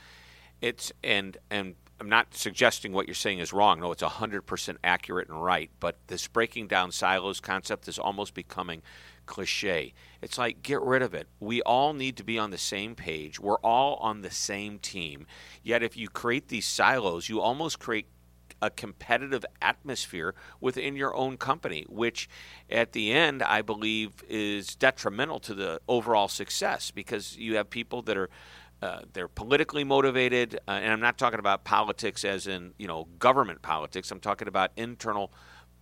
It's 0.61 0.93
and 1.03 1.39
and 1.51 1.75
I'm 1.99 2.11
not 2.11 2.35
suggesting 2.35 2.93
what 2.93 3.09
you're 3.09 3.15
saying 3.15 3.39
is 3.39 3.55
wrong. 3.55 3.81
No, 3.81 3.93
it's 3.93 4.03
hundred 4.03 4.43
percent 4.43 4.77
accurate 4.85 5.31
and 5.31 5.43
right. 5.43 5.71
But 5.81 5.97
this 6.09 6.29
breaking 6.29 6.67
down 6.67 6.93
silos 6.93 7.41
concept 7.41 7.89
is 7.89 7.99
almost 7.99 8.35
becoming 8.35 8.83
cliche. 9.25 9.95
It's 10.21 10.37
like 10.37 10.63
get 10.63 10.83
rid 10.83 11.01
of 11.01 11.15
it. 11.15 11.27
We 11.41 11.63
all 11.63 11.95
need 11.95 12.19
to 12.19 12.25
be 12.25 12.39
on 12.39 12.51
the 12.51 12.59
same 12.59 12.95
page. 12.95 13.41
We're 13.41 13.57
all 13.65 13.95
on 13.97 14.21
the 14.21 14.31
same 14.31 14.81
team. 14.81 15.27
Yet 15.63 15.83
if 15.83 15.97
you 15.97 16.11
create 16.11 16.49
these 16.49 16.67
silos, 16.67 17.31
you 17.31 17.41
almost 17.41 17.79
create 17.79 18.09
a 18.61 18.71
competitive 18.71 19.45
atmosphere 19.61 20.35
within 20.61 20.97
your 20.97 21.15
own 21.15 21.37
company, 21.37 21.85
which 21.89 22.29
at 22.71 22.93
the 22.93 23.13
end 23.13 23.43
I 23.43 23.63
believe 23.63 24.25
is 24.29 24.75
detrimental 24.75 25.41
to 25.41 25.55
the 25.55 25.81
overall 25.89 26.29
success 26.29 26.91
because 26.91 27.37
you 27.37 27.57
have 27.57 27.71
people 27.71 28.03
that 28.03 28.17
are 28.17 28.31
uh, 28.83 29.01
they're 29.15 29.29
politically 29.29 29.83
motivated, 29.83 30.57
uh, 30.69 30.73
and 30.73 30.93
I'm 30.93 31.01
not 31.01 31.17
talking 31.17 31.39
about 31.39 31.65
politics 31.65 32.23
as 32.23 32.47
in 32.47 32.75
you 32.77 32.87
know 32.87 33.07
government 33.19 33.63
politics. 33.63 34.11
I'm 34.11 34.21
talking 34.21 34.47
about 34.47 34.73
internal 34.77 35.33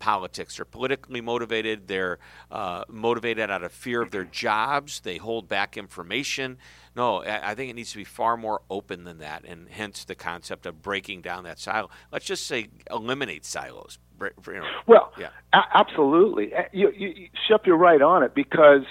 politics. 0.02 0.56
They're 0.56 0.64
politically 0.64 1.20
motivated. 1.20 1.86
They're 1.86 2.18
uh, 2.50 2.82
motivated 2.88 3.50
out 3.52 3.62
of 3.62 3.70
fear 3.72 4.02
of 4.02 4.10
their 4.10 4.24
jobs. 4.24 5.00
They 5.00 5.16
hold 5.16 5.48
back 5.48 5.76
information. 5.76 6.58
No, 6.96 7.22
I 7.22 7.52
I 7.52 7.54
think 7.54 7.70
it 7.70 7.74
needs 7.74 7.92
to 7.92 7.98
be 7.98 8.04
far 8.04 8.36
more 8.36 8.62
open 8.68 9.04
than 9.04 9.18
that, 9.18 9.44
and 9.44 9.68
hence 9.70 10.04
the 10.04 10.16
concept 10.16 10.66
of 10.66 10.82
breaking 10.82 11.22
down 11.22 11.44
that 11.44 11.60
silo. 11.60 11.88
Let's 12.10 12.24
just 12.24 12.46
say 12.48 12.68
eliminate 12.90 13.44
silos. 13.44 13.98
You 14.20 14.30
know, 14.54 14.64
Well, 14.86 15.12
Yeah. 15.18 15.28
a- 15.52 15.76
absolutely. 15.78 16.52
You, 16.72 16.90
you, 16.96 17.08
you, 17.08 17.28
Shep, 17.48 17.66
you're 17.66 17.76
right 17.76 18.00
on 18.02 18.22
it 18.22 18.34
because 18.34 18.82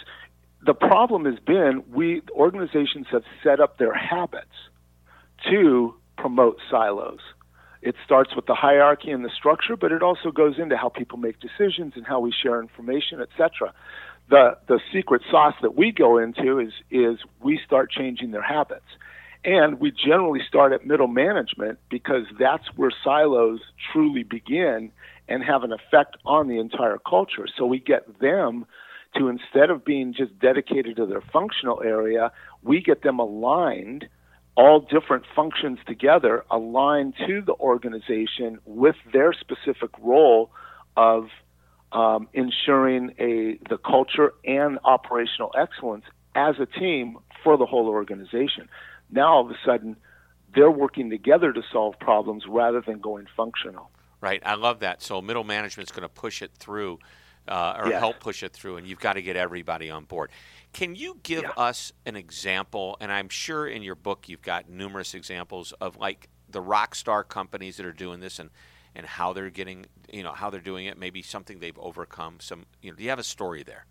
the 0.65 0.74
problem 0.74 1.25
has 1.25 1.39
been 1.39 1.84
we 1.91 2.22
organizations 2.32 3.08
have 3.12 3.24
set 3.44 3.60
up 3.60 3.77
their 3.77 3.94
habits 3.94 4.56
to 5.50 5.96
promote 6.18 6.58
silos. 6.70 7.20
It 7.82 7.96
starts 8.06 8.36
with 8.36 8.46
the 8.46 8.56
hierarchy 8.56 9.12
and 9.12 9.26
the 9.26 9.32
structure, 9.36 9.76
but 9.76 9.92
it 9.92 10.04
also 10.04 10.32
goes 10.32 10.60
into 10.60 10.78
how 10.78 10.90
people 10.90 11.18
make 11.18 11.38
decisions 11.40 11.94
and 11.96 12.06
how 12.06 12.20
we 12.20 12.32
share 12.32 12.62
information, 12.62 13.22
etc. 13.22 13.74
The 14.30 14.58
the 14.68 14.80
secret 14.94 15.24
sauce 15.30 15.56
that 15.62 15.76
we 15.76 15.92
go 15.92 16.18
into 16.18 16.60
is 16.60 16.74
is 16.92 17.20
we 17.42 17.60
start 17.66 17.92
changing 17.92 18.32
their 18.32 18.44
habits. 18.44 18.86
And 19.44 19.80
we 19.80 19.92
generally 19.92 20.42
start 20.48 20.72
at 20.72 20.86
middle 20.86 21.08
management 21.08 21.80
because 21.90 22.26
that's 22.40 22.66
where 22.76 22.92
silos 23.04 23.60
truly 23.92 24.22
begin 24.22 24.92
and 25.28 25.44
have 25.44 25.64
an 25.64 25.72
effect 25.72 26.18
on 26.26 26.48
the 26.48 26.60
entire 26.60 27.00
culture. 27.00 27.48
So 27.58 27.66
we 27.66 27.80
get 27.80 28.20
them 28.20 28.66
to 29.18 29.28
instead 29.28 29.70
of 29.72 29.84
being 29.84 30.14
just 30.14 30.38
dedicated 30.40 30.98
to 30.98 31.06
their 31.06 31.22
functional 31.22 31.82
area, 31.84 32.32
we 32.64 32.82
get 32.82 33.02
them 33.02 33.20
aligned, 33.20 34.08
all 34.55 34.79
different 34.79 35.24
functions 35.36 35.79
together, 35.88 36.43
aligned 36.51 37.13
to 37.27 37.41
the 37.41 37.53
organization 37.53 38.60
with 38.65 38.96
their 39.13 39.34
specific 39.34 39.89
role 40.01 40.51
of 40.98 41.29
um, 41.91 42.27
ensuring 42.34 43.13
a 43.20 43.58
the 43.70 43.77
culture 43.77 44.34
and 44.46 44.79
operational 44.84 45.51
excellence 45.58 46.05
as 46.36 46.55
a 46.60 46.65
team 46.65 47.17
for 47.43 47.58
the 47.58 47.65
whole 47.65 47.88
organization. 47.88 48.70
Now 49.10 49.34
all 49.34 49.46
of 49.46 49.51
a 49.51 49.58
sudden, 49.65 49.98
they're 50.53 50.72
working 50.72 51.10
together 51.10 51.53
to 51.53 51.62
solve 51.72 51.96
problems 52.00 52.43
rather 52.48 52.81
than 52.81 53.00
going 53.00 53.27
functional. 53.36 53.89
Right. 54.22 54.41
I 54.46 54.55
love 54.55 54.79
that. 54.79 55.01
So 55.01 55.22
middle 55.22 55.43
management's 55.43 55.91
going 55.91 56.03
to 56.03 56.10
push 56.10 56.41
it 56.41 56.51
through, 56.53 57.00
uh, 57.48 57.79
or 57.79 57.89
Yes. 57.89 58.00
help 58.00 58.20
push 58.20 58.43
it 58.43 58.53
through, 58.53 58.77
and 58.77 58.88
you've 58.88 59.00
got 59.00 59.13
to 59.13 59.22
get 59.22 59.36
everybody 59.36 59.89
on 59.89 60.05
board. 60.05 60.29
Can 60.74 60.96
you 60.96 61.20
give 61.24 61.44
Yeah. 61.44 61.51
us 61.58 61.92
an 62.06 62.16
example? 62.16 62.98
And 63.01 63.12
I'm 63.12 63.30
sure 63.30 63.68
in 63.68 63.84
your 63.84 63.96
book 63.96 64.30
you've 64.30 64.42
got 64.42 64.70
numerous 64.70 65.13
examples 65.13 65.74
of 65.82 65.98
like 65.98 66.30
the 66.50 66.62
rock 66.62 66.96
star 66.96 67.24
companies 67.24 67.78
that 67.78 67.86
are 67.86 67.94
doing 67.94 68.20
this, 68.20 68.40
and 68.40 68.50
and 68.96 69.06
how 69.06 69.34
they're 69.34 69.50
getting, 69.50 69.86
you 70.12 70.24
know, 70.24 70.34
how 70.34 70.50
they're 70.50 70.60
doing 70.62 70.86
it. 70.86 70.98
Maybe 70.98 71.22
something 71.22 71.60
they've 71.60 71.78
overcome. 71.80 72.38
Some, 72.40 72.66
you 72.82 72.92
know, 72.92 72.98
do 72.98 73.04
you 73.04 73.10
have 73.10 73.20
a 73.20 73.24
story 73.24 73.63
there? 73.63 73.86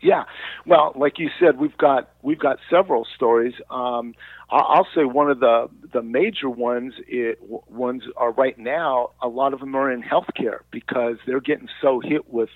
Yeah, 0.00 0.24
well, 0.66 0.92
like 0.94 1.18
you 1.18 1.30
said, 1.40 1.58
we've 1.58 1.76
got 1.78 2.10
we've 2.20 2.38
got 2.38 2.58
several 2.68 3.06
stories. 3.14 3.54
Um, 3.70 4.14
I'll 4.50 4.86
say 4.94 5.04
one 5.04 5.30
of 5.30 5.40
the 5.40 5.68
the 5.92 6.02
major 6.02 6.50
ones 6.50 6.92
it, 7.08 7.38
ones 7.42 8.02
are 8.16 8.32
right 8.32 8.58
now. 8.58 9.12
A 9.22 9.28
lot 9.28 9.54
of 9.54 9.60
them 9.60 9.74
are 9.74 9.90
in 9.90 10.02
healthcare 10.02 10.60
because 10.70 11.16
they're 11.26 11.40
getting 11.40 11.68
so 11.80 12.00
hit 12.00 12.30
with 12.30 12.50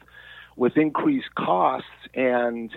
with 0.56 0.76
increased 0.76 1.34
costs 1.34 1.88
and 2.14 2.70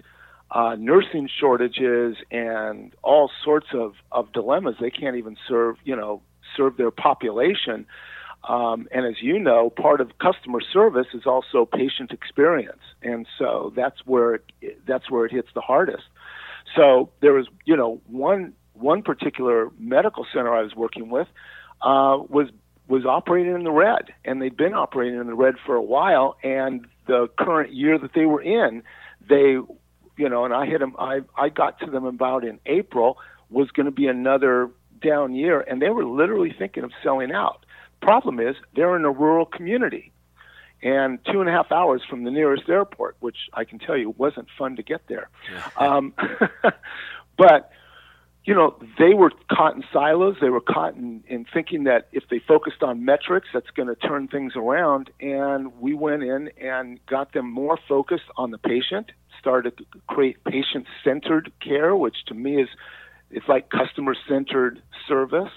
uh, 0.53 0.75
nursing 0.77 1.27
shortages 1.39 2.17
and 2.31 2.93
all 3.03 3.29
sorts 3.43 3.67
of, 3.73 3.93
of 4.11 4.31
dilemmas. 4.31 4.75
They 4.79 4.91
can't 4.91 5.17
even 5.17 5.35
serve 5.47 5.77
you 5.83 5.95
know 5.95 6.21
serve 6.55 6.77
their 6.77 6.91
population. 6.91 7.85
Um, 8.47 8.89
and 8.91 9.05
as 9.05 9.21
you 9.21 9.39
know, 9.39 9.69
part 9.69 10.01
of 10.01 10.17
customer 10.19 10.59
service 10.59 11.07
is 11.13 11.25
also 11.25 11.65
patient 11.65 12.11
experience, 12.11 12.81
and 13.01 13.25
so 13.39 13.71
that's 13.73 14.05
where 14.05 14.35
it, 14.35 14.85
that's 14.85 15.09
where 15.09 15.25
it 15.25 15.31
hits 15.31 15.47
the 15.55 15.61
hardest. 15.61 16.03
So 16.75 17.09
there 17.21 17.33
was, 17.33 17.47
you 17.65 17.77
know, 17.77 18.01
one 18.07 18.53
one 18.73 19.01
particular 19.01 19.69
medical 19.79 20.25
center 20.33 20.53
I 20.53 20.61
was 20.61 20.75
working 20.75 21.09
with 21.09 21.27
uh, 21.81 22.19
was 22.27 22.49
was 22.87 23.05
operating 23.05 23.53
in 23.53 23.63
the 23.63 23.71
red, 23.71 24.13
and 24.25 24.41
they'd 24.41 24.57
been 24.57 24.73
operating 24.73 25.19
in 25.19 25.27
the 25.27 25.35
red 25.35 25.55
for 25.65 25.75
a 25.75 25.81
while. 25.81 26.37
And 26.43 26.85
the 27.07 27.29
current 27.39 27.73
year 27.73 27.97
that 27.97 28.13
they 28.13 28.25
were 28.25 28.41
in, 28.41 28.83
they, 29.27 29.55
you 30.17 30.29
know, 30.29 30.45
and 30.45 30.53
I 30.53 30.65
hit 30.65 30.79
them. 30.79 30.95
I 30.99 31.21
I 31.35 31.49
got 31.49 31.79
to 31.79 31.87
them 31.87 32.05
about 32.05 32.43
in 32.43 32.59
April 32.65 33.17
was 33.49 33.69
going 33.71 33.85
to 33.85 33.91
be 33.91 34.07
another 34.07 34.69
down 35.01 35.35
year, 35.35 35.59
and 35.61 35.81
they 35.81 35.89
were 35.89 36.05
literally 36.05 36.53
thinking 36.57 36.83
of 36.83 36.91
selling 37.03 37.31
out. 37.31 37.65
Problem 38.01 38.39
is, 38.39 38.55
they're 38.75 38.95
in 38.95 39.05
a 39.05 39.11
rural 39.11 39.45
community, 39.45 40.11
and 40.81 41.19
two 41.31 41.39
and 41.39 41.49
a 41.49 41.51
half 41.51 41.71
hours 41.71 42.01
from 42.09 42.23
the 42.23 42.31
nearest 42.31 42.67
airport, 42.67 43.15
which 43.19 43.37
I 43.53 43.63
can 43.63 43.79
tell 43.79 43.97
you 43.97 44.13
wasn't 44.17 44.47
fun 44.57 44.75
to 44.75 44.83
get 44.83 45.07
there. 45.07 45.29
Um, 45.77 46.13
but 47.37 47.71
you 48.45 48.53
know, 48.53 48.75
they 48.99 49.13
were 49.13 49.31
caught 49.49 49.75
in 49.75 49.83
silos. 49.93 50.35
They 50.41 50.49
were 50.49 50.61
caught 50.61 50.95
in, 50.95 51.23
in 51.27 51.45
thinking 51.53 51.85
that 51.85 52.09
if 52.11 52.23
they 52.29 52.39
focused 52.39 52.83
on 52.83 53.05
metrics, 53.05 53.47
that's 53.53 53.69
going 53.69 53.87
to 53.87 53.95
turn 53.95 54.27
things 54.27 54.53
around. 54.55 55.09
And 55.21 55.79
we 55.79 55.93
went 55.93 56.23
in 56.23 56.49
and 56.61 56.99
got 57.05 57.31
them 57.33 57.49
more 57.49 57.79
focused 57.87 58.25
on 58.35 58.51
the 58.51 58.57
patient, 58.57 59.11
started 59.39 59.77
to 59.77 59.85
create 60.07 60.43
patient 60.43 60.87
centered 61.03 61.53
care, 61.61 61.95
which 61.95 62.25
to 62.27 62.33
me 62.33 62.61
is 62.61 62.69
it's 63.31 63.47
like 63.47 63.69
customer 63.69 64.15
centered 64.27 64.81
service. 65.07 65.51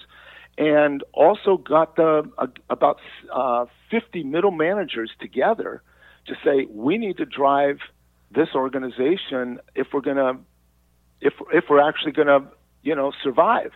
And 0.57 1.03
also 1.13 1.57
got 1.57 1.97
the 1.97 2.23
uh, 2.37 2.47
about 2.69 2.99
uh, 3.31 3.65
50 3.91 4.23
middle 4.23 4.49
managers 4.51 5.11
together 5.19 5.83
to 6.25 6.35
say 6.43 6.65
we 6.71 6.97
need 6.97 7.17
to 7.17 7.25
drive 7.25 7.77
this 8.31 8.49
organization 8.55 9.59
if 9.75 9.87
we're 9.93 10.01
going 10.01 10.17
to 10.17 10.37
if 11.21 11.33
if 11.53 11.65
we're 11.69 11.87
actually 11.87 12.11
going 12.11 12.27
to 12.27 12.47
you 12.87 12.95
know, 12.95 13.11
survive. 13.21 13.71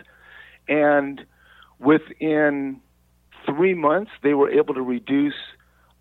And 0.69 1.25
within 1.79 2.79
three 3.45 3.73
months, 3.73 4.11
they 4.23 4.33
were 4.33 4.49
able 4.49 4.73
to 4.73 4.81
reduce 4.81 5.35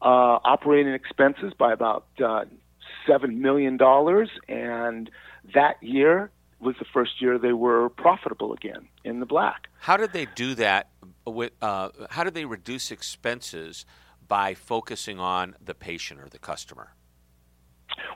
uh, 0.01 0.39
operating 0.45 0.95
expenses 0.95 1.53
by 1.59 1.73
about 1.73 2.07
uh, 2.25 2.45
seven 3.09 3.43
million 3.43 3.77
dollars, 3.77 4.31
and 4.49 5.11
that 5.55 5.83
year 5.83 6.31
was 6.61 6.77
the 6.79 6.85
first 6.85 7.21
year 7.21 7.37
they 7.37 7.53
were 7.53 7.89
profitable 7.89 8.53
again 8.53 8.87
in 9.03 9.19
the 9.19 9.27
black. 9.27 9.67
How 9.81 9.97
did 9.97 10.13
they 10.13 10.27
do 10.37 10.55
that? 10.55 10.91
With 11.27 11.53
uh, 11.61 11.89
how 12.11 12.23
did 12.23 12.35
they 12.35 12.45
reduce 12.45 12.93
expenses 12.93 13.85
by 14.29 14.55
focusing 14.55 15.19
on 15.19 15.57
the 15.63 15.75
patient 15.75 16.21
or 16.21 16.29
the 16.29 16.39
customer? 16.39 16.95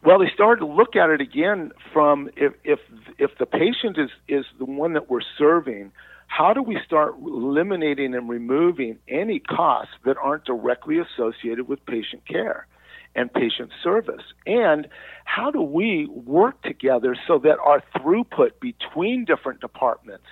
Well, 0.04 0.18
they 0.18 0.30
started 0.32 0.60
to 0.60 0.66
look 0.66 0.96
at 0.96 1.10
it 1.10 1.20
again 1.20 1.72
from 1.92 2.30
if 2.36 2.52
if 2.64 2.80
if 3.18 3.30
the 3.38 3.46
patient 3.46 3.98
is 3.98 4.10
is 4.28 4.44
the 4.58 4.64
one 4.64 4.92
that 4.94 5.10
we're 5.10 5.20
serving, 5.38 5.92
how 6.26 6.52
do 6.52 6.62
we 6.62 6.78
start 6.84 7.14
eliminating 7.18 8.14
and 8.14 8.28
removing 8.28 8.98
any 9.08 9.38
costs 9.38 9.94
that 10.04 10.16
aren't 10.22 10.44
directly 10.44 10.98
associated 10.98 11.68
with 11.68 11.84
patient 11.86 12.26
care 12.26 12.66
and 13.14 13.32
patient 13.32 13.70
service? 13.82 14.22
And 14.46 14.88
how 15.24 15.50
do 15.50 15.62
we 15.62 16.06
work 16.06 16.60
together 16.62 17.16
so 17.26 17.38
that 17.38 17.58
our 17.58 17.82
throughput 17.96 18.60
between 18.60 19.24
different 19.24 19.60
departments 19.60 20.26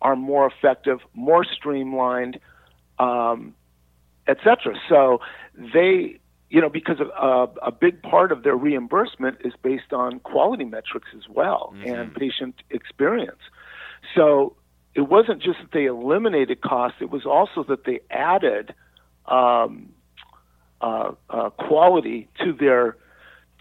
are 0.00 0.16
more 0.16 0.46
effective, 0.46 1.00
more 1.14 1.44
streamlined, 1.44 2.38
um, 2.98 3.54
etc. 4.28 4.74
So 4.88 5.20
they 5.54 6.18
you 6.50 6.60
know, 6.60 6.70
because 6.70 6.98
uh, 7.00 7.46
a 7.62 7.70
big 7.70 8.02
part 8.02 8.32
of 8.32 8.42
their 8.42 8.56
reimbursement 8.56 9.38
is 9.44 9.52
based 9.62 9.92
on 9.92 10.20
quality 10.20 10.64
metrics 10.64 11.08
as 11.16 11.28
well 11.28 11.74
mm-hmm. 11.76 11.94
and 11.94 12.14
patient 12.14 12.54
experience. 12.70 13.40
So 14.14 14.56
it 14.94 15.02
wasn't 15.02 15.42
just 15.42 15.58
that 15.60 15.72
they 15.72 15.84
eliminated 15.84 16.62
costs; 16.62 16.98
it 17.00 17.10
was 17.10 17.26
also 17.26 17.64
that 17.64 17.84
they 17.84 18.00
added 18.10 18.74
um, 19.26 19.90
uh, 20.80 21.12
uh, 21.28 21.50
quality 21.50 22.28
to 22.42 22.52
their 22.52 22.96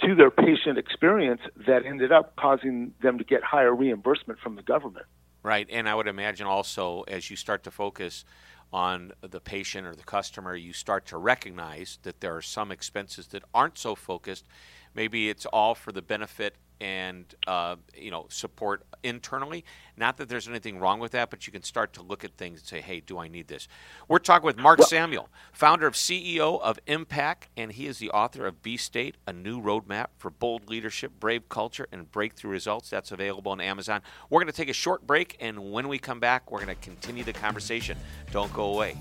to 0.01 0.15
their 0.15 0.31
patient 0.31 0.77
experience 0.77 1.41
that 1.65 1.85
ended 1.85 2.11
up 2.11 2.35
causing 2.35 2.93
them 3.01 3.17
to 3.17 3.23
get 3.23 3.43
higher 3.43 3.73
reimbursement 3.73 4.39
from 4.39 4.55
the 4.55 4.61
government. 4.61 5.07
Right, 5.43 5.67
and 5.69 5.89
I 5.89 5.95
would 5.95 6.07
imagine 6.07 6.45
also 6.45 7.01
as 7.07 7.29
you 7.29 7.35
start 7.35 7.63
to 7.63 7.71
focus 7.71 8.23
on 8.71 9.13
the 9.21 9.39
patient 9.39 9.87
or 9.87 9.95
the 9.95 10.03
customer, 10.03 10.55
you 10.55 10.73
start 10.73 11.05
to 11.07 11.17
recognize 11.17 11.99
that 12.03 12.19
there 12.19 12.35
are 12.35 12.41
some 12.41 12.71
expenses 12.71 13.27
that 13.27 13.43
aren't 13.53 13.77
so 13.77 13.95
focused. 13.95 14.45
Maybe 14.93 15.29
it's 15.29 15.45
all 15.45 15.75
for 15.75 15.91
the 15.91 16.01
benefit 16.01 16.55
and 16.79 17.25
uh, 17.47 17.75
you 17.95 18.11
know 18.11 18.25
support 18.29 18.83
internally. 19.03 19.65
Not 19.95 20.17
that 20.17 20.29
there's 20.29 20.47
anything 20.47 20.79
wrong 20.79 20.99
with 20.99 21.11
that, 21.13 21.29
but 21.29 21.47
you 21.47 21.53
can 21.53 21.63
start 21.63 21.93
to 21.93 22.01
look 22.01 22.23
at 22.23 22.33
things 22.37 22.59
and 22.59 22.67
say, 22.67 22.81
"Hey, 22.81 22.99
do 22.99 23.17
I 23.17 23.27
need 23.27 23.47
this?" 23.47 23.67
We're 24.07 24.19
talking 24.19 24.45
with 24.45 24.57
Mark 24.57 24.79
well, 24.79 24.87
Samuel, 24.87 25.29
founder 25.51 25.87
of 25.87 25.95
CEO 25.95 26.61
of 26.61 26.79
IMPAQ, 26.85 27.35
and 27.55 27.71
he 27.71 27.87
is 27.87 27.97
the 27.99 28.11
author 28.11 28.45
of 28.45 28.61
B 28.61 28.77
State: 28.77 29.15
A 29.25 29.33
New 29.33 29.61
Roadmap 29.61 30.07
for 30.17 30.29
Bold 30.29 30.69
Leadership, 30.69 31.13
Brave 31.19 31.49
Culture, 31.49 31.87
and 31.91 32.11
Breakthrough 32.11 32.51
Results. 32.51 32.89
That's 32.89 33.11
available 33.11 33.51
on 33.51 33.61
Amazon. 33.61 34.01
We're 34.29 34.39
going 34.39 34.51
to 34.51 34.57
take 34.57 34.69
a 34.69 34.73
short 34.73 35.05
break, 35.05 35.37
and 35.39 35.71
when 35.71 35.87
we 35.87 35.99
come 35.99 36.19
back, 36.19 36.51
we're 36.51 36.63
going 36.63 36.75
to 36.75 36.81
continue 36.81 37.23
the 37.23 37.33
conversation. 37.33 37.97
Don't 38.31 38.53
go 38.53 38.73
away. 38.73 38.97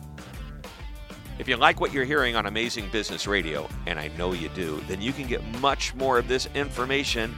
If 1.38 1.48
you 1.48 1.56
like 1.56 1.80
what 1.82 1.92
you're 1.92 2.06
hearing 2.06 2.34
on 2.34 2.46
Amazing 2.46 2.88
Business 2.88 3.26
Radio, 3.26 3.68
and 3.86 3.98
I 3.98 4.08
know 4.16 4.32
you 4.32 4.48
do, 4.50 4.82
then 4.88 5.02
you 5.02 5.12
can 5.12 5.26
get 5.26 5.44
much 5.60 5.94
more 5.94 6.18
of 6.18 6.28
this 6.28 6.48
information 6.54 7.34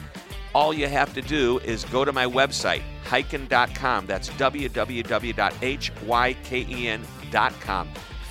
all 0.54 0.72
you 0.72 0.87
have 0.87 1.12
to 1.14 1.22
do 1.22 1.58
is 1.61 1.84
go 1.87 2.04
to 2.04 2.12
my 2.12 2.26
website, 2.26 2.82
hyken.com. 3.04 4.06
That's 4.06 4.28
www.hyken.com. 4.30 5.08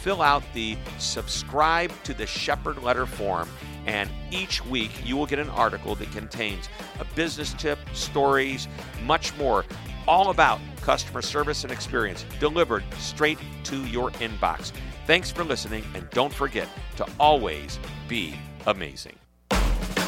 Fill 0.02 0.22
out 0.22 0.44
the 0.54 0.78
subscribe 1.00 1.92
to 2.04 2.14
the 2.14 2.26
Shepard 2.26 2.82
letter 2.82 3.06
form, 3.06 3.50
and 3.86 4.10
each 4.32 4.66
week 4.66 4.92
you 5.06 5.18
will 5.18 5.26
get 5.26 5.40
an 5.40 5.50
article 5.50 5.96
that 5.96 6.12
contains 6.12 6.70
a 7.00 7.06
business 7.16 7.54
tip, 7.54 7.80
stories, 7.94 8.68
much 9.04 9.36
more, 9.38 9.66
all 10.08 10.30
about 10.30 10.60
customer 10.82 11.22
service 11.22 11.64
and 11.64 11.74
experience 11.74 12.26
delivered 12.40 12.84
straight 12.98 13.40
to 13.66 13.86
your 13.88 14.12
inbox. 14.12 14.72
Thanks 15.06 15.30
for 15.32 15.44
listening, 15.44 15.84
and 15.94 16.10
don't 16.12 16.34
forget 16.34 16.70
to 16.96 17.06
always 17.20 17.80
be 18.08 18.36
amazing. 18.66 19.18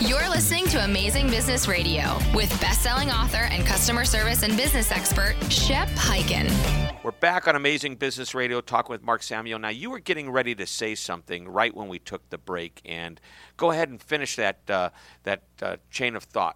You're 0.02 0.30
listening 0.30 0.66
to 0.68 0.86
Amazing 0.86 1.28
Business 1.28 1.68
Radio 1.68 2.18
with 2.34 2.50
best-selling 2.62 3.12
author 3.12 3.50
and 3.52 3.66
customer 3.66 4.06
service 4.06 4.44
and 4.44 4.56
business 4.56 4.94
expert 4.94 5.36
Shep 5.52 5.90
Hyken. 5.90 6.50
We're 7.04 7.12
back 7.12 7.50
on 7.50 7.58
Amazing 7.58 7.98
Business 7.98 8.34
Radio 8.34 8.62
talking 8.62 8.94
with 8.94 9.04
Mark 9.04 9.22
Samuel. 9.22 9.60
Now, 9.60 9.68
you 9.68 9.90
were 9.90 10.00
getting 10.00 10.30
ready 10.30 10.56
to 10.56 10.66
say 10.66 10.96
something 10.96 11.50
right 11.50 11.76
when 11.76 11.90
we 11.90 12.00
took 12.00 12.30
the 12.30 12.38
break, 12.38 12.82
and 12.86 13.20
go 13.58 13.72
ahead 13.72 13.90
and 13.90 14.02
finish 14.02 14.38
that 14.38 14.70
uh, 14.70 14.92
that 15.24 15.44
uh, 15.62 15.76
chain 15.92 16.16
of 16.16 16.24
thought. 16.24 16.56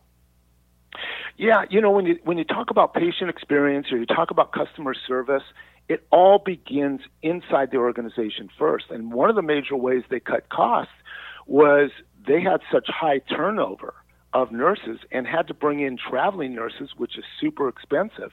Yeah, 1.35 1.65
you 1.69 1.81
know 1.81 1.91
when 1.91 2.05
you 2.05 2.19
when 2.23 2.37
you 2.37 2.45
talk 2.45 2.69
about 2.69 2.93
patient 2.93 3.29
experience 3.29 3.91
or 3.91 3.97
you 3.97 4.05
talk 4.05 4.31
about 4.31 4.53
customer 4.53 4.93
service, 4.93 5.43
it 5.89 6.07
all 6.11 6.39
begins 6.39 7.01
inside 7.21 7.71
the 7.71 7.77
organization 7.77 8.49
first. 8.57 8.85
And 8.89 9.11
one 9.11 9.29
of 9.29 9.35
the 9.35 9.41
major 9.41 9.75
ways 9.75 10.03
they 10.09 10.21
cut 10.21 10.47
costs 10.47 10.93
was 11.45 11.91
they 12.27 12.41
had 12.41 12.61
such 12.71 12.87
high 12.87 13.19
turnover 13.19 13.93
of 14.33 14.51
nurses 14.51 14.99
and 15.11 15.27
had 15.27 15.47
to 15.47 15.53
bring 15.53 15.79
in 15.79 15.97
traveling 15.97 16.55
nurses, 16.55 16.89
which 16.97 17.17
is 17.17 17.23
super 17.39 17.67
expensive. 17.67 18.31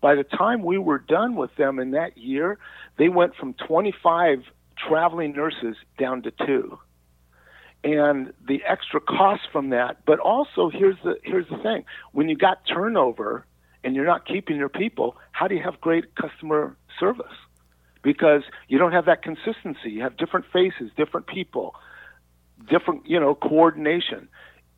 By 0.00 0.14
the 0.14 0.24
time 0.24 0.62
we 0.62 0.78
were 0.78 0.98
done 0.98 1.36
with 1.36 1.54
them 1.56 1.78
in 1.78 1.90
that 1.92 2.16
year, 2.16 2.58
they 2.98 3.08
went 3.08 3.36
from 3.36 3.54
25 3.54 4.44
traveling 4.88 5.32
nurses 5.32 5.76
down 5.98 6.22
to 6.22 6.30
two. 6.30 6.78
And 7.84 8.32
the 8.46 8.62
extra 8.66 9.00
cost 9.00 9.42
from 9.52 9.70
that, 9.70 10.04
but 10.06 10.20
also 10.20 10.70
here's 10.72 10.96
the 11.02 11.16
here's 11.24 11.48
the 11.48 11.58
thing: 11.58 11.84
when 12.12 12.28
you 12.28 12.36
got 12.36 12.58
turnover 12.64 13.44
and 13.82 13.96
you're 13.96 14.06
not 14.06 14.24
keeping 14.24 14.56
your 14.56 14.68
people, 14.68 15.16
how 15.32 15.48
do 15.48 15.56
you 15.56 15.62
have 15.64 15.80
great 15.80 16.14
customer 16.14 16.76
service? 17.00 17.26
Because 18.04 18.42
you 18.68 18.78
don't 18.78 18.92
have 18.92 19.06
that 19.06 19.22
consistency. 19.22 19.90
You 19.90 20.02
have 20.02 20.16
different 20.16 20.46
faces, 20.52 20.92
different 20.96 21.26
people 21.26 21.74
different, 22.68 23.06
you 23.06 23.20
know, 23.20 23.34
coordination. 23.34 24.28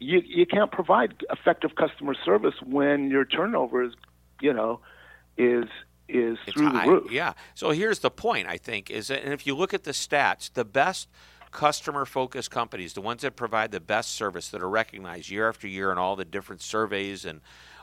You 0.01 0.23
you 0.25 0.47
can't 0.47 0.70
provide 0.73 1.25
effective 1.31 1.77
customer 1.77 2.14
service 2.25 2.55
when 2.64 3.11
your 3.11 3.25
turnover 3.25 3.83
is, 3.85 3.94
you 4.40 4.53
know, 4.53 4.81
is 5.37 5.64
is 6.09 6.38
it's 6.47 6.57
through 6.57 6.68
high. 6.68 6.85
the 6.85 6.90
roof. 6.92 7.12
Yeah. 7.12 7.33
So 7.55 7.70
here's 7.70 8.01
the 8.01 8.11
point. 8.11 8.47
I 8.49 8.59
think 8.59 8.90
is 8.90 9.09
that, 9.09 9.23
and 9.25 9.33
if 9.33 9.47
you 9.47 9.55
look 9.55 9.73
at 9.73 9.85
the 9.85 9.92
stats, 9.92 10.53
the 10.53 10.64
best 10.64 11.09
customer 11.51 12.05
focused 12.05 12.51
companies, 12.51 12.94
the 12.94 13.01
ones 13.01 13.23
that 13.23 13.37
provide 13.37 13.70
the 13.70 13.81
best 13.81 14.11
service 14.12 14.49
that 14.49 14.61
are 14.61 14.68
recognized 14.68 15.31
year 15.31 15.49
after 15.49 15.68
year 15.68 15.92
in 15.92 15.99
all 15.99 16.16
the 16.16 16.25
different 16.25 16.61
surveys 16.61 17.25
and 17.25 17.40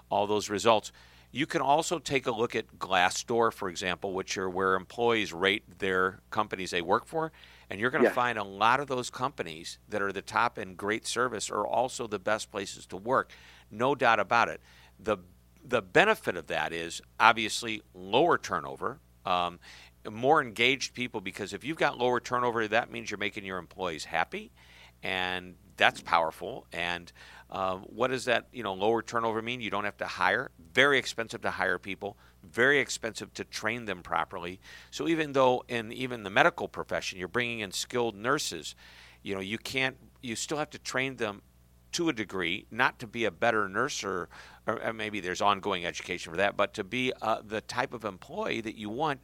all 0.09 0.27
those 0.27 0.49
results, 0.49 0.91
You 1.31 1.45
can 1.45 1.61
also 1.61 1.97
take 1.97 2.27
a 2.27 2.31
look 2.31 2.55
at 2.55 2.77
Glassdoor, 2.77 3.53
for 3.53 3.69
example, 3.69 4.13
which 4.13 4.37
are 4.37 4.49
where 4.49 4.75
employees 4.75 5.31
rate 5.31 5.79
their 5.79 6.19
companies 6.29 6.71
they 6.71 6.81
work 6.81 7.05
for. 7.05 7.31
And 7.71 7.79
you're 7.79 7.89
going 7.89 8.03
to 8.03 8.09
find 8.09 8.37
a 8.37 8.43
lot 8.43 8.81
of 8.81 8.87
those 8.87 9.09
companies 9.09 9.77
that 9.87 10.01
are 10.01 10.11
the 10.11 10.21
top 10.21 10.57
in 10.57 10.75
great 10.75 11.07
service 11.07 11.49
are 11.49 11.65
also 11.65 12.05
the 12.05 12.19
best 12.19 12.51
places 12.51 12.85
to 12.87 12.97
work. 12.97 13.31
No 13.71 13.95
doubt 13.95 14.19
about 14.19 14.49
it. 14.49 14.59
The 14.99 15.19
the 15.63 15.81
benefit 15.81 16.35
of 16.35 16.47
that 16.47 16.73
is 16.73 17.01
obviously 17.17 17.81
lower 17.93 18.37
turnover, 18.37 18.99
um, 19.25 19.57
more 20.09 20.41
engaged 20.41 20.93
people. 20.93 21.21
Because 21.21 21.53
if 21.53 21.63
you've 21.63 21.77
got 21.77 21.97
lower 21.97 22.19
turnover, 22.19 22.67
that 22.67 22.91
means 22.91 23.09
you're 23.09 23.17
making 23.17 23.45
your 23.45 23.57
employees 23.57 24.03
happy, 24.03 24.51
and 25.01 25.55
that's 25.77 26.01
powerful. 26.01 26.67
And 26.73 27.09
uh, 27.49 27.77
what 27.77 28.09
does 28.09 28.25
that 28.25 28.47
you 28.51 28.63
know 28.63 28.73
lower 28.73 29.01
turnover 29.01 29.41
mean? 29.41 29.61
You 29.61 29.69
don't 29.69 29.85
have 29.85 29.97
to 29.99 30.07
hire. 30.07 30.51
Very 30.73 30.97
expensive 30.97 31.41
to 31.43 31.51
hire 31.51 31.79
people 31.79 32.17
very 32.43 32.79
expensive 32.79 33.33
to 33.35 33.43
train 33.43 33.85
them 33.85 34.01
properly. 34.01 34.59
So 34.89 35.07
even 35.07 35.33
though 35.33 35.63
in 35.67 35.91
even 35.91 36.23
the 36.23 36.29
medical 36.29 36.67
profession 36.67 37.19
you're 37.19 37.27
bringing 37.27 37.59
in 37.59 37.71
skilled 37.71 38.15
nurses, 38.15 38.75
you 39.23 39.35
know 39.35 39.41
you 39.41 39.57
can't 39.57 39.97
you 40.21 40.35
still 40.35 40.57
have 40.57 40.69
to 40.71 40.79
train 40.79 41.17
them 41.17 41.41
to 41.93 42.09
a 42.09 42.13
degree, 42.13 42.65
not 42.71 42.99
to 42.99 43.07
be 43.07 43.25
a 43.25 43.31
better 43.31 43.67
nurse 43.67 44.03
or, 44.03 44.29
or 44.65 44.93
maybe 44.93 45.19
there's 45.19 45.41
ongoing 45.41 45.85
education 45.85 46.31
for 46.31 46.37
that, 46.37 46.55
but 46.55 46.73
to 46.73 46.83
be 46.83 47.11
uh, 47.21 47.41
the 47.45 47.61
type 47.61 47.93
of 47.93 48.05
employee 48.05 48.61
that 48.61 48.75
you 48.75 48.89
want 48.89 49.19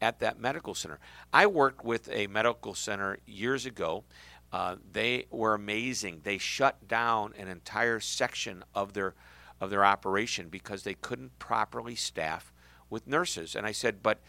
at 0.00 0.20
that 0.20 0.38
medical 0.38 0.74
center. 0.74 0.98
I 1.32 1.46
worked 1.46 1.84
with 1.84 2.08
a 2.10 2.26
medical 2.28 2.74
center 2.74 3.18
years 3.26 3.66
ago. 3.66 4.04
Uh, 4.52 4.76
they 4.92 5.26
were 5.30 5.54
amazing. 5.54 6.20
They 6.22 6.38
shut 6.38 6.86
down 6.86 7.34
an 7.38 7.48
entire 7.48 8.00
section 8.00 8.64
of 8.74 8.92
their 8.92 9.14
of 9.60 9.70
their 9.70 9.84
operation 9.84 10.48
because 10.48 10.82
they 10.82 10.94
couldn't 10.94 11.38
properly 11.38 11.94
staff 11.94 12.52
with 12.92 13.06
nurses. 13.06 13.56
And 13.56 13.66
I 13.66 13.72
said, 13.72 14.02
but 14.02 14.20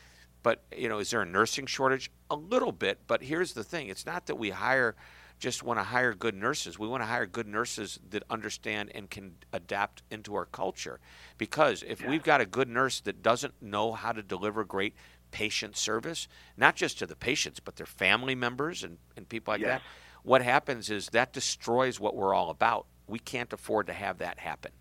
but 0.41 0.63
you 0.76 0.89
know, 0.89 0.99
is 0.99 1.12
there 1.12 1.21
a 1.21 1.26
nursing 1.26 1.65
shortage? 1.65 2.12
A 2.30 2.36
little 2.36 2.71
bit, 2.71 3.02
but 3.08 3.23
here's 3.23 3.54
the 3.54 3.63
thing: 3.63 3.88
it's 3.88 4.06
not 4.06 4.26
that 4.26 4.36
we 4.36 4.49
hire 4.49 4.95
just 5.39 5.62
want 5.62 5.78
to 5.78 5.84
hire 5.84 6.13
good 6.13 6.36
nurses. 6.36 6.80
We 6.80 6.88
want 6.88 7.04
to 7.04 7.08
hire 7.08 7.26
good 7.26 7.47
nurses 7.47 7.99
that 8.12 8.23
understand 8.30 8.91
and 8.95 9.10
can 9.10 9.36
adapt 9.52 10.02
into 10.10 10.36
our 10.36 10.45
culture. 10.45 11.02
Because 11.38 11.84
if 11.86 12.02
yeah. 12.02 12.10
we've 12.10 12.23
got 12.23 12.39
a 12.39 12.45
good 12.45 12.69
nurse 12.69 13.02
that 13.02 13.21
doesn't 13.21 13.54
know 13.62 13.91
how 13.91 14.13
to 14.13 14.23
deliver 14.23 14.63
great 14.63 14.95
patient 15.32 15.76
service, 15.76 16.30
not 16.56 16.78
just 16.78 16.99
to 16.99 17.06
the 17.06 17.15
patients, 17.15 17.60
but 17.60 17.76
their 17.76 17.86
family 17.86 18.36
members 18.36 18.84
and, 18.84 18.97
and 19.17 19.28
people 19.28 19.54
like 19.54 19.62
that, 19.62 19.82
what 20.23 20.41
happens 20.41 20.89
is 20.89 21.08
that 21.10 21.34
destroys 21.34 21.99
what 21.99 22.15
we're 22.15 22.34
all 22.34 22.49
about. 22.49 22.86
We 23.08 23.19
can't 23.19 23.52
afford 23.52 23.88
to 23.88 23.93
have 23.93 24.19
that 24.19 24.39
happen. 24.39 24.71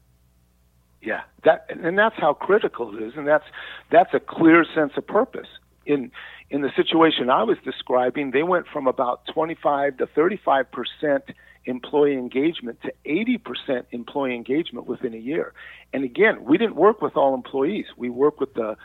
Yeah, 1.03 1.23
that 1.45 1.67
and 1.69 1.99
that's 1.99 2.15
how 2.17 2.33
critical 2.33 2.97
it 2.97 3.03
is, 3.03 3.15
and 3.17 3.27
that's 3.27 3.45
that's 3.91 4.15
a 4.15 4.21
clear 4.21 4.65
sense 4.75 4.93
of 4.97 5.07
purpose. 5.07 5.49
In 5.85 6.13
in 6.49 6.63
the 6.63 6.71
situation 6.77 7.29
I 7.29 7.43
was 7.43 7.59
describing, 7.65 8.31
they 8.31 8.45
went 8.45 8.67
from 8.73 8.87
about 8.87 9.23
25 9.35 9.97
to 9.97 10.07
35 10.07 10.67
percent 10.71 11.25
employee 11.65 12.15
engagement 12.15 12.81
to 12.83 12.93
80 13.05 13.39
percent 13.39 13.87
employee 13.91 14.37
engagement 14.37 14.87
within 14.87 15.13
a 15.13 15.19
year. 15.19 15.53
And 15.93 16.05
again, 16.05 16.45
we 16.45 16.57
didn't 16.57 16.77
work 16.77 17.03
with 17.03 17.17
all 17.17 17.35
employees. 17.35 17.87
We 17.97 18.09
worked 18.09 18.39
with 18.39 18.55
the 18.55 18.77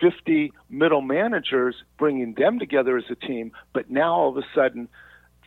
50 0.00 0.52
middle 0.70 1.02
managers, 1.02 1.76
bringing 1.98 2.34
them 2.34 2.58
together 2.58 2.96
as 2.96 3.04
a 3.10 3.14
team. 3.14 3.52
But 3.72 3.90
now 3.90 4.12
all 4.14 4.28
of 4.30 4.36
a 4.36 4.46
sudden, 4.54 4.88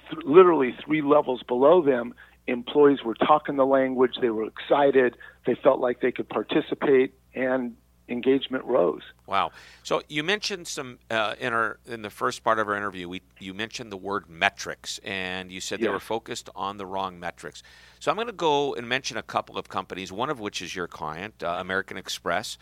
th- 0.10 0.24
literally 0.26 0.74
three 0.86 1.02
levels 1.02 1.44
below 1.44 1.82
them, 1.82 2.14
employees 2.48 3.04
were 3.04 3.16
talking 3.16 3.56
the 3.56 3.66
language, 3.66 4.18
they 4.22 4.30
were 4.30 4.46
excited, 4.46 5.16
they 5.46 5.56
felt 5.56 5.80
like 5.80 6.02
they 6.02 6.12
could 6.12 6.30
participate, 6.30 7.14
and 7.34 7.76
engagement 8.10 8.66
rose. 8.66 9.02
Wow! 9.28 9.52
So 9.84 10.02
you 10.10 10.24
mentioned 10.24 10.68
some 10.68 11.00
uh, 11.10 11.36
in 11.40 11.54
our 11.54 11.80
in 11.86 12.02
the 12.02 12.10
first 12.10 12.44
part 12.44 12.60
of 12.60 12.68
our 12.68 12.76
interview. 12.76 13.08
We 13.08 13.22
you 13.40 13.54
mentioned 13.54 13.92
the 13.92 13.98
word 13.98 14.30
metrics, 14.30 15.00
and 15.04 15.52
you 15.52 15.62
said 15.62 15.80
they 15.80 15.90
were 15.90 16.00
focused 16.00 16.50
on 16.56 16.78
the 16.78 16.86
wrong 16.86 17.20
metrics. 17.20 17.64
So 18.00 18.12
I'm 18.12 18.18
going 18.18 18.28
to 18.28 18.34
go 18.34 18.74
and 18.76 18.88
mention 18.88 19.18
a 19.18 19.24
couple 19.24 19.58
of 19.58 19.70
companies, 19.70 20.12
one 20.12 20.30
of 20.30 20.40
which 20.40 20.62
is 20.62 20.76
your 20.76 20.88
client, 20.88 21.42
uh, 21.42 21.58
American 21.60 21.98
Express, 21.98 22.58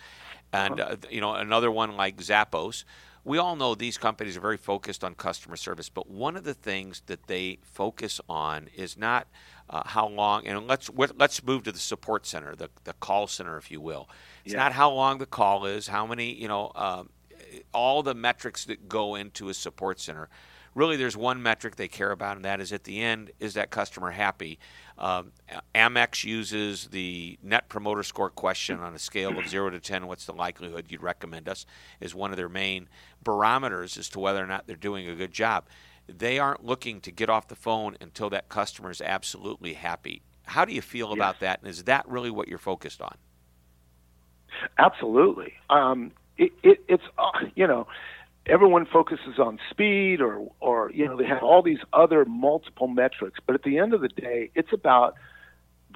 and 0.53 0.79
uh-huh. 0.79 0.93
uh, 0.93 1.07
you 1.09 1.21
know 1.21 1.33
another 1.33 1.71
one 1.71 1.97
like 1.97 2.17
Zappos 2.17 2.83
we 3.23 3.37
all 3.37 3.55
know 3.55 3.75
these 3.75 3.97
companies 3.97 4.35
are 4.35 4.41
very 4.41 4.57
focused 4.57 5.03
on 5.03 5.13
customer 5.13 5.55
service, 5.55 5.89
but 5.89 6.09
one 6.09 6.35
of 6.35 6.43
the 6.43 6.53
things 6.53 7.03
that 7.05 7.27
they 7.27 7.59
focus 7.61 8.19
on 8.27 8.67
is 8.75 8.97
not 8.97 9.27
uh, 9.71 9.81
how 9.85 10.07
long. 10.07 10.45
And 10.45 10.67
let's 10.67 10.89
let's 10.95 11.43
move 11.43 11.63
to 11.63 11.71
the 11.71 11.79
support 11.79 12.27
center, 12.27 12.55
the 12.55 12.69
the 12.83 12.93
call 12.93 13.25
center, 13.25 13.57
if 13.57 13.71
you 13.71 13.81
will. 13.81 14.09
It's 14.45 14.53
yeah. 14.53 14.59
not 14.59 14.73
how 14.73 14.91
long 14.91 15.17
the 15.17 15.25
call 15.25 15.65
is, 15.65 15.87
how 15.87 16.05
many 16.05 16.33
you 16.33 16.47
know, 16.47 16.71
um, 16.75 17.09
all 17.73 18.03
the 18.03 18.13
metrics 18.13 18.65
that 18.65 18.87
go 18.87 19.15
into 19.15 19.49
a 19.49 19.53
support 19.53 19.99
center. 19.99 20.29
Really, 20.73 20.95
there's 20.95 21.17
one 21.17 21.43
metric 21.43 21.75
they 21.75 21.89
care 21.89 22.11
about, 22.11 22.37
and 22.37 22.45
that 22.45 22.61
is 22.61 22.71
at 22.71 22.85
the 22.85 23.01
end, 23.01 23.31
is 23.41 23.55
that 23.55 23.71
customer 23.71 24.11
happy? 24.11 24.57
Um, 24.97 25.33
Amex 25.75 26.23
uses 26.23 26.87
the 26.87 27.37
Net 27.43 27.67
Promoter 27.67 28.03
Score 28.03 28.29
question 28.29 28.79
on 28.79 28.95
a 28.95 28.99
scale 28.99 29.37
of 29.37 29.49
zero 29.49 29.69
to 29.69 29.81
ten. 29.81 30.07
What's 30.07 30.25
the 30.25 30.31
likelihood 30.33 30.85
you'd 30.87 31.03
recommend 31.03 31.49
us? 31.49 31.65
Is 31.99 32.15
one 32.15 32.31
of 32.31 32.37
their 32.37 32.47
main 32.47 32.87
barometers 33.21 33.97
as 33.97 34.07
to 34.11 34.19
whether 34.19 34.41
or 34.41 34.47
not 34.47 34.65
they're 34.65 34.77
doing 34.77 35.09
a 35.09 35.15
good 35.15 35.33
job. 35.33 35.65
They 36.07 36.39
aren't 36.39 36.65
looking 36.65 37.01
to 37.01 37.11
get 37.11 37.29
off 37.29 37.47
the 37.47 37.55
phone 37.55 37.95
until 38.01 38.29
that 38.31 38.49
customer 38.49 38.91
is 38.91 39.01
absolutely 39.01 39.73
happy. 39.73 40.21
How 40.43 40.65
do 40.65 40.73
you 40.73 40.81
feel 40.81 41.09
yes. 41.09 41.15
about 41.15 41.39
that? 41.39 41.59
And 41.61 41.69
is 41.69 41.83
that 41.83 42.07
really 42.07 42.31
what 42.31 42.47
you're 42.47 42.57
focused 42.57 43.01
on? 43.01 43.15
Absolutely. 44.77 45.53
Um, 45.69 46.11
it, 46.37 46.51
it, 46.63 46.83
it's 46.87 47.03
uh, 47.17 47.31
you 47.55 47.67
know 47.67 47.87
everyone 48.45 48.85
focuses 48.85 49.37
on 49.37 49.59
speed 49.69 50.21
or 50.21 50.51
or 50.59 50.91
you 50.91 51.05
know 51.05 51.15
they 51.15 51.25
have 51.25 51.43
all 51.43 51.61
these 51.61 51.79
other 51.93 52.25
multiple 52.25 52.87
metrics 52.87 53.39
but 53.45 53.53
at 53.53 53.63
the 53.63 53.77
end 53.77 53.93
of 53.93 54.01
the 54.01 54.07
day 54.09 54.49
it's 54.55 54.73
about 54.73 55.15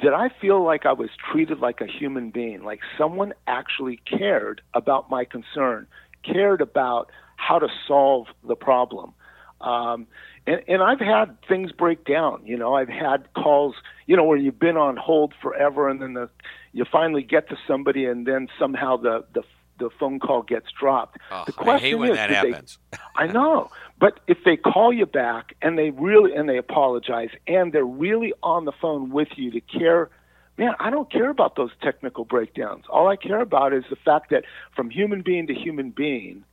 did 0.01 0.13
I 0.13 0.29
feel 0.41 0.63
like 0.63 0.85
I 0.85 0.93
was 0.93 1.09
treated 1.31 1.59
like 1.59 1.81
a 1.81 1.87
human 1.87 2.29
being 2.29 2.63
like 2.63 2.81
someone 2.97 3.33
actually 3.47 3.99
cared 4.05 4.61
about 4.73 5.09
my 5.09 5.25
concern 5.25 5.87
cared 6.23 6.61
about 6.61 7.11
how 7.37 7.59
to 7.59 7.67
solve 7.87 8.27
the 8.47 8.55
problem 8.55 9.13
um, 9.61 10.07
and, 10.47 10.61
and 10.67 10.83
I've 10.83 10.99
had 10.99 11.37
things 11.47 11.71
break 11.71 12.05
down. 12.05 12.41
You 12.45 12.57
know, 12.57 12.75
I've 12.75 12.89
had 12.89 13.33
calls, 13.33 13.75
you 14.05 14.15
know, 14.15 14.23
where 14.23 14.37
you've 14.37 14.59
been 14.59 14.77
on 14.77 14.97
hold 14.97 15.33
forever, 15.41 15.89
and 15.89 16.01
then 16.01 16.13
the 16.13 16.29
you 16.73 16.85
finally 16.91 17.23
get 17.23 17.49
to 17.49 17.57
somebody, 17.67 18.05
and 18.05 18.27
then 18.27 18.47
somehow 18.59 18.97
the 18.97 19.25
the 19.33 19.43
the 19.77 19.89
phone 19.99 20.19
call 20.19 20.41
gets 20.41 20.67
dropped. 20.71 21.17
Oh, 21.31 21.43
the 21.45 21.51
question 21.51 21.75
I 21.75 21.79
hate 21.79 21.95
when 21.95 22.11
is, 22.11 22.17
that 22.17 22.29
happens. 22.29 22.77
They, 22.91 22.97
I 23.15 23.27
know, 23.27 23.71
but 23.99 24.19
if 24.27 24.39
they 24.45 24.57
call 24.57 24.93
you 24.93 25.05
back 25.05 25.55
and 25.61 25.77
they 25.77 25.89
really 25.89 26.35
and 26.35 26.47
they 26.47 26.57
apologize 26.57 27.29
and 27.47 27.73
they're 27.73 27.85
really 27.85 28.33
on 28.43 28.65
the 28.65 28.71
phone 28.71 29.09
with 29.09 29.29
you 29.35 29.51
to 29.51 29.61
care, 29.61 30.09
man, 30.57 30.73
I 30.79 30.89
don't 30.89 31.11
care 31.11 31.29
about 31.29 31.55
those 31.55 31.71
technical 31.81 32.25
breakdowns. 32.25 32.85
All 32.89 33.07
I 33.07 33.15
care 33.15 33.41
about 33.41 33.73
is 33.73 33.83
the 33.89 33.95
fact 33.95 34.29
that 34.29 34.43
from 34.75 34.89
human 34.89 35.21
being 35.21 35.47
to 35.47 35.53
human 35.53 35.91
being, 35.91 36.43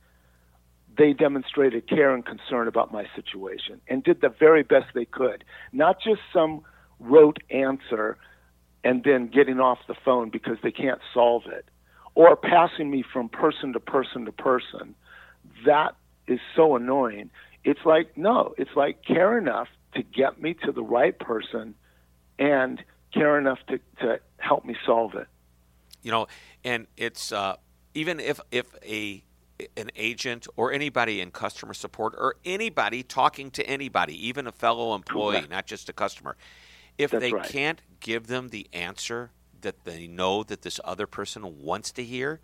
they 0.97 1.13
demonstrated 1.13 1.87
care 1.87 2.13
and 2.13 2.25
concern 2.25 2.67
about 2.67 2.91
my 2.91 3.05
situation 3.15 3.81
and 3.87 4.03
did 4.03 4.21
the 4.21 4.29
very 4.29 4.63
best 4.63 4.87
they 4.93 5.05
could. 5.05 5.43
Not 5.71 5.97
just 6.01 6.21
some 6.31 6.61
rote 6.99 7.39
answer 7.49 8.17
and 8.83 9.03
then 9.03 9.27
getting 9.27 9.59
off 9.59 9.79
the 9.87 9.95
phone 10.05 10.29
because 10.29 10.57
they 10.61 10.71
can't 10.71 10.99
solve 11.13 11.43
it 11.47 11.65
or 12.15 12.35
passing 12.35 12.91
me 12.91 13.03
from 13.11 13.29
person 13.29 13.73
to 13.73 13.79
person 13.79 14.25
to 14.25 14.31
person. 14.31 14.95
That 15.65 15.95
is 16.27 16.39
so 16.55 16.75
annoying. 16.75 17.31
It's 17.63 17.79
like, 17.85 18.17
no, 18.17 18.53
it's 18.57 18.75
like 18.75 19.03
care 19.03 19.37
enough 19.37 19.67
to 19.95 20.03
get 20.03 20.41
me 20.41 20.55
to 20.65 20.71
the 20.71 20.83
right 20.83 21.17
person 21.17 21.75
and 22.37 22.83
care 23.13 23.37
enough 23.37 23.59
to, 23.67 23.79
to 24.01 24.19
help 24.37 24.65
me 24.65 24.75
solve 24.85 25.15
it. 25.15 25.27
You 26.01 26.11
know, 26.11 26.27
and 26.63 26.87
it's 26.97 27.31
uh, 27.31 27.55
even 27.93 28.19
if 28.19 28.39
if 28.51 28.75
a 28.83 29.23
an 29.77 29.89
agent 29.95 30.47
or 30.55 30.71
anybody 30.71 31.21
in 31.21 31.31
customer 31.31 31.73
support 31.73 32.13
or 32.17 32.35
anybody 32.45 33.03
talking 33.03 33.51
to 33.51 33.65
anybody, 33.65 34.27
even 34.27 34.47
a 34.47 34.51
fellow 34.51 34.95
employee, 34.95 35.45
not 35.49 35.65
just 35.65 35.89
a 35.89 35.93
customer, 35.93 36.35
if 36.97 37.11
That's 37.11 37.21
they 37.21 37.31
right. 37.31 37.49
can't 37.49 37.81
give 37.99 38.27
them 38.27 38.49
the 38.49 38.67
answer 38.73 39.31
that 39.61 39.83
they 39.85 40.07
know 40.07 40.43
that 40.43 40.61
this 40.61 40.79
other 40.83 41.07
person 41.07 41.61
wants 41.61 41.91
to 41.93 42.03
hear, 42.03 42.39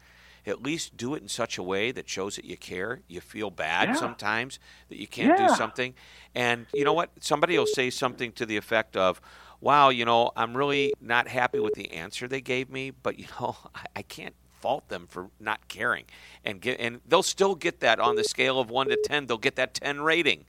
at 0.46 0.64
least 0.64 0.98
do 0.98 1.14
it 1.14 1.22
in 1.22 1.28
such 1.28 1.58
a 1.58 1.64
way 1.64 1.92
that 1.92 2.10
shows 2.10 2.36
that 2.38 2.46
you 2.46 2.58
care. 2.58 3.02
You 3.08 3.22
feel 3.22 3.52
bad 3.52 3.90
yeah. 3.90 3.96
sometimes 3.96 4.60
that 4.90 4.98
you 4.98 5.08
can't 5.08 5.38
yeah. 5.38 5.48
do 5.48 5.56
something. 5.56 5.94
And 6.34 6.66
you 6.74 6.84
know 6.84 6.94
what? 6.94 7.12
Somebody 7.20 7.58
will 7.58 7.68
say 7.68 7.90
something 7.90 8.32
to 8.34 8.46
the 8.46 8.58
effect 8.58 8.98
of, 8.98 9.22
wow, 9.62 9.90
you 9.90 10.06
know, 10.06 10.32
I'm 10.36 10.56
really 10.56 10.94
not 11.02 11.28
happy 11.28 11.60
with 11.60 11.74
the 11.74 11.92
answer 11.92 12.28
they 12.28 12.42
gave 12.42 12.70
me, 12.70 12.92
but 12.92 13.20
you 13.20 13.26
know, 13.40 13.58
I, 13.76 13.86
I 13.98 14.02
can't 14.02 14.36
fault 14.62 14.88
them 14.90 15.08
for 15.08 15.30
not 15.40 15.68
caring, 15.68 16.06
and 16.44 16.62
get 16.62 16.80
and 16.80 17.02
they'll 17.08 17.24
still 17.24 17.56
get 17.56 17.80
that 17.82 18.00
on 18.00 18.16
the 18.16 18.24
scale 18.24 18.60
of 18.60 18.70
one 18.70 18.90
to 18.90 18.98
ten. 19.04 19.26
They'll 19.28 19.38
get 19.38 19.56
that 19.56 19.74
ten 19.74 20.02
rating. 20.02 20.46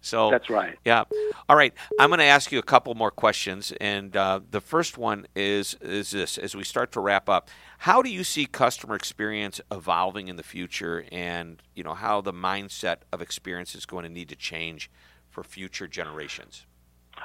So 0.00 0.30
that's 0.30 0.50
right. 0.50 0.78
Yeah. 0.84 1.04
All 1.48 1.56
right. 1.56 1.72
I'm 1.98 2.10
going 2.10 2.18
to 2.18 2.26
ask 2.26 2.52
you 2.52 2.58
a 2.58 2.62
couple 2.62 2.94
more 2.94 3.10
questions, 3.10 3.72
and 3.80 4.14
uh, 4.14 4.40
the 4.50 4.60
first 4.60 4.98
one 4.98 5.26
is 5.34 5.76
is 5.80 6.10
this: 6.10 6.36
as 6.36 6.54
we 6.54 6.62
start 6.62 6.92
to 6.92 7.00
wrap 7.00 7.28
up, 7.28 7.48
how 7.78 8.02
do 8.02 8.10
you 8.10 8.22
see 8.22 8.44
customer 8.44 8.96
experience 8.96 9.60
evolving 9.72 10.28
in 10.28 10.36
the 10.36 10.42
future, 10.42 11.06
and 11.10 11.62
you 11.74 11.82
know 11.82 11.94
how 11.94 12.20
the 12.20 12.34
mindset 12.34 12.98
of 13.12 13.22
experience 13.22 13.74
is 13.74 13.86
going 13.86 14.04
to 14.04 14.10
need 14.10 14.28
to 14.28 14.36
change 14.36 14.90
for 15.30 15.42
future 15.42 15.88
generations? 15.88 16.66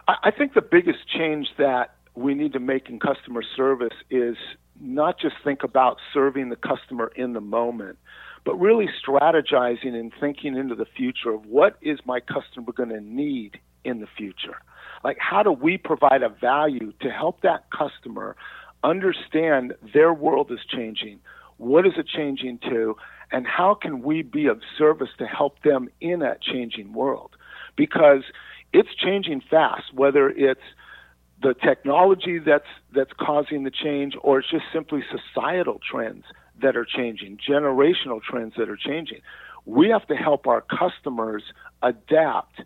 I 0.07 0.31
think 0.31 0.53
the 0.53 0.61
biggest 0.61 1.07
change 1.09 1.47
that 1.57 1.95
we 2.15 2.33
need 2.33 2.53
to 2.53 2.59
make 2.59 2.89
in 2.89 2.99
customer 2.99 3.43
service 3.55 3.93
is 4.09 4.37
not 4.79 5.19
just 5.19 5.35
think 5.43 5.63
about 5.63 5.97
serving 6.13 6.49
the 6.49 6.55
customer 6.55 7.11
in 7.15 7.33
the 7.33 7.41
moment, 7.41 7.97
but 8.45 8.55
really 8.55 8.87
strategizing 8.87 9.93
and 9.93 10.11
thinking 10.19 10.55
into 10.55 10.75
the 10.75 10.85
future 10.85 11.31
of 11.31 11.45
what 11.45 11.77
is 11.81 11.99
my 12.05 12.19
customer 12.19 12.71
going 12.71 12.89
to 12.89 13.01
need 13.01 13.59
in 13.83 13.99
the 13.99 14.07
future. 14.17 14.57
Like, 15.03 15.17
how 15.19 15.43
do 15.43 15.51
we 15.51 15.77
provide 15.77 16.23
a 16.23 16.29
value 16.29 16.93
to 17.01 17.09
help 17.09 17.41
that 17.41 17.65
customer 17.71 18.35
understand 18.83 19.73
their 19.93 20.13
world 20.13 20.51
is 20.51 20.59
changing? 20.69 21.19
What 21.57 21.85
is 21.85 21.93
it 21.97 22.07
changing 22.07 22.59
to? 22.69 22.95
And 23.31 23.45
how 23.45 23.75
can 23.75 24.01
we 24.01 24.23
be 24.23 24.47
of 24.47 24.61
service 24.77 25.09
to 25.19 25.25
help 25.25 25.61
them 25.63 25.89
in 26.01 26.19
that 26.19 26.41
changing 26.41 26.93
world? 26.93 27.31
Because 27.75 28.23
it's 28.73 28.93
changing 28.95 29.41
fast, 29.49 29.93
whether 29.93 30.29
it's 30.29 30.61
the 31.41 31.53
technology 31.53 32.39
that's 32.39 32.67
that's 32.93 33.11
causing 33.19 33.63
the 33.63 33.71
change 33.71 34.15
or 34.21 34.39
it's 34.39 34.49
just 34.49 34.65
simply 34.73 35.01
societal 35.09 35.79
trends 35.89 36.25
that 36.61 36.75
are 36.75 36.85
changing, 36.85 37.37
generational 37.37 38.21
trends 38.21 38.53
that 38.57 38.69
are 38.69 38.77
changing. 38.77 39.21
We 39.65 39.89
have 39.89 40.05
to 40.07 40.15
help 40.15 40.47
our 40.47 40.61
customers 40.61 41.43
adapt 41.81 42.61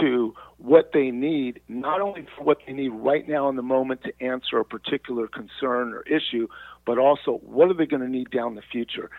to 0.00 0.34
what 0.58 0.90
they 0.92 1.10
need, 1.10 1.60
not 1.68 2.00
only 2.00 2.26
for 2.36 2.44
what 2.44 2.58
they 2.66 2.72
need 2.72 2.88
right 2.88 3.28
now 3.28 3.48
in 3.48 3.56
the 3.56 3.62
moment 3.62 4.02
to 4.04 4.12
answer 4.24 4.58
a 4.58 4.64
particular 4.64 5.26
concern 5.26 5.92
or 5.92 6.02
issue, 6.02 6.48
but 6.84 6.98
also 6.98 7.40
what 7.42 7.70
are 7.70 7.74
they 7.74 7.86
going 7.86 8.02
to 8.02 8.08
need 8.08 8.30
down 8.30 8.54
the 8.54 8.62
future. 8.62 9.10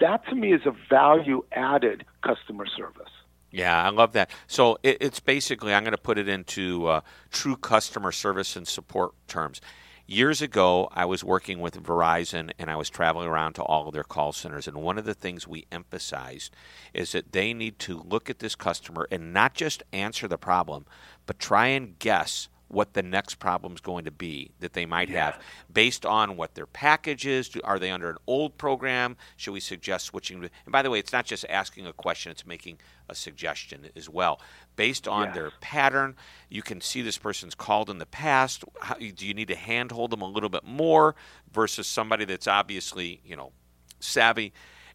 That 0.00 0.26
to 0.28 0.34
me 0.34 0.52
is 0.52 0.62
a 0.64 0.74
value 0.88 1.44
added 1.52 2.04
customer 2.24 2.66
service. 2.66 3.10
Yeah, 3.50 3.82
I 3.82 3.90
love 3.90 4.12
that. 4.12 4.30
So 4.46 4.78
it, 4.82 4.98
it's 5.00 5.20
basically, 5.20 5.74
I'm 5.74 5.82
going 5.82 5.92
to 5.92 5.98
put 5.98 6.18
it 6.18 6.28
into 6.28 6.86
uh, 6.86 7.00
true 7.30 7.56
customer 7.56 8.12
service 8.12 8.56
and 8.56 8.66
support 8.66 9.12
terms. 9.26 9.60
Years 10.06 10.42
ago, 10.42 10.88
I 10.92 11.04
was 11.04 11.22
working 11.22 11.60
with 11.60 11.80
Verizon 11.82 12.50
and 12.58 12.68
I 12.68 12.74
was 12.76 12.90
traveling 12.90 13.28
around 13.28 13.52
to 13.54 13.62
all 13.62 13.86
of 13.86 13.94
their 13.94 14.02
call 14.02 14.32
centers. 14.32 14.66
And 14.66 14.78
one 14.78 14.98
of 14.98 15.04
the 15.04 15.14
things 15.14 15.46
we 15.46 15.66
emphasized 15.70 16.52
is 16.92 17.12
that 17.12 17.32
they 17.32 17.54
need 17.54 17.78
to 17.80 18.02
look 18.04 18.28
at 18.28 18.40
this 18.40 18.56
customer 18.56 19.06
and 19.10 19.32
not 19.32 19.54
just 19.54 19.84
answer 19.92 20.26
the 20.26 20.38
problem, 20.38 20.84
but 21.26 21.38
try 21.38 21.68
and 21.68 21.96
guess 22.00 22.48
what 22.70 22.94
the 22.94 23.02
next 23.02 23.36
problem 23.36 23.74
is 23.74 23.80
going 23.80 24.04
to 24.04 24.10
be 24.10 24.52
that 24.60 24.72
they 24.72 24.86
might 24.86 25.08
have 25.08 25.40
based 25.72 26.06
on 26.06 26.36
what 26.36 26.54
their 26.54 26.66
package 26.66 27.26
is. 27.26 27.50
Are 27.64 27.78
they 27.78 27.90
under 27.90 28.08
an 28.10 28.16
old 28.26 28.56
program? 28.58 29.16
Should 29.36 29.52
we 29.52 29.60
suggest 29.60 30.06
switching? 30.06 30.40
To, 30.42 30.50
and 30.64 30.72
by 30.72 30.82
the 30.82 30.90
way, 30.90 30.98
it's 30.98 31.12
not 31.12 31.26
just 31.26 31.44
asking 31.48 31.86
a 31.86 31.92
question, 31.92 32.30
it's 32.30 32.46
making 32.46 32.78
a 33.08 33.14
suggestion 33.14 33.88
as 33.96 34.08
well. 34.08 34.40
Based 34.76 35.08
on 35.08 35.32
their 35.32 35.50
pattern, 35.60 36.14
you 36.48 36.62
can 36.62 36.80
see 36.80 37.02
this 37.02 37.18
person's 37.18 37.54
called 37.56 37.90
in 37.90 37.98
the 37.98 38.06
past. 38.06 38.64
How, 38.80 38.94
do 38.94 39.26
you 39.26 39.34
need 39.34 39.48
to 39.48 39.56
handhold 39.56 40.10
them 40.10 40.22
a 40.22 40.28
little 40.28 40.48
bit 40.48 40.64
more 40.64 41.16
versus 41.52 41.86
somebody 41.86 42.24
that's 42.24 42.46
obviously, 42.46 43.20
you 43.24 43.36
know, 43.36 43.50
savvy? 43.98 44.52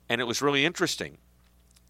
And 0.07 0.21
it 0.21 0.25
was 0.25 0.41
really 0.41 0.65
interesting 0.65 1.17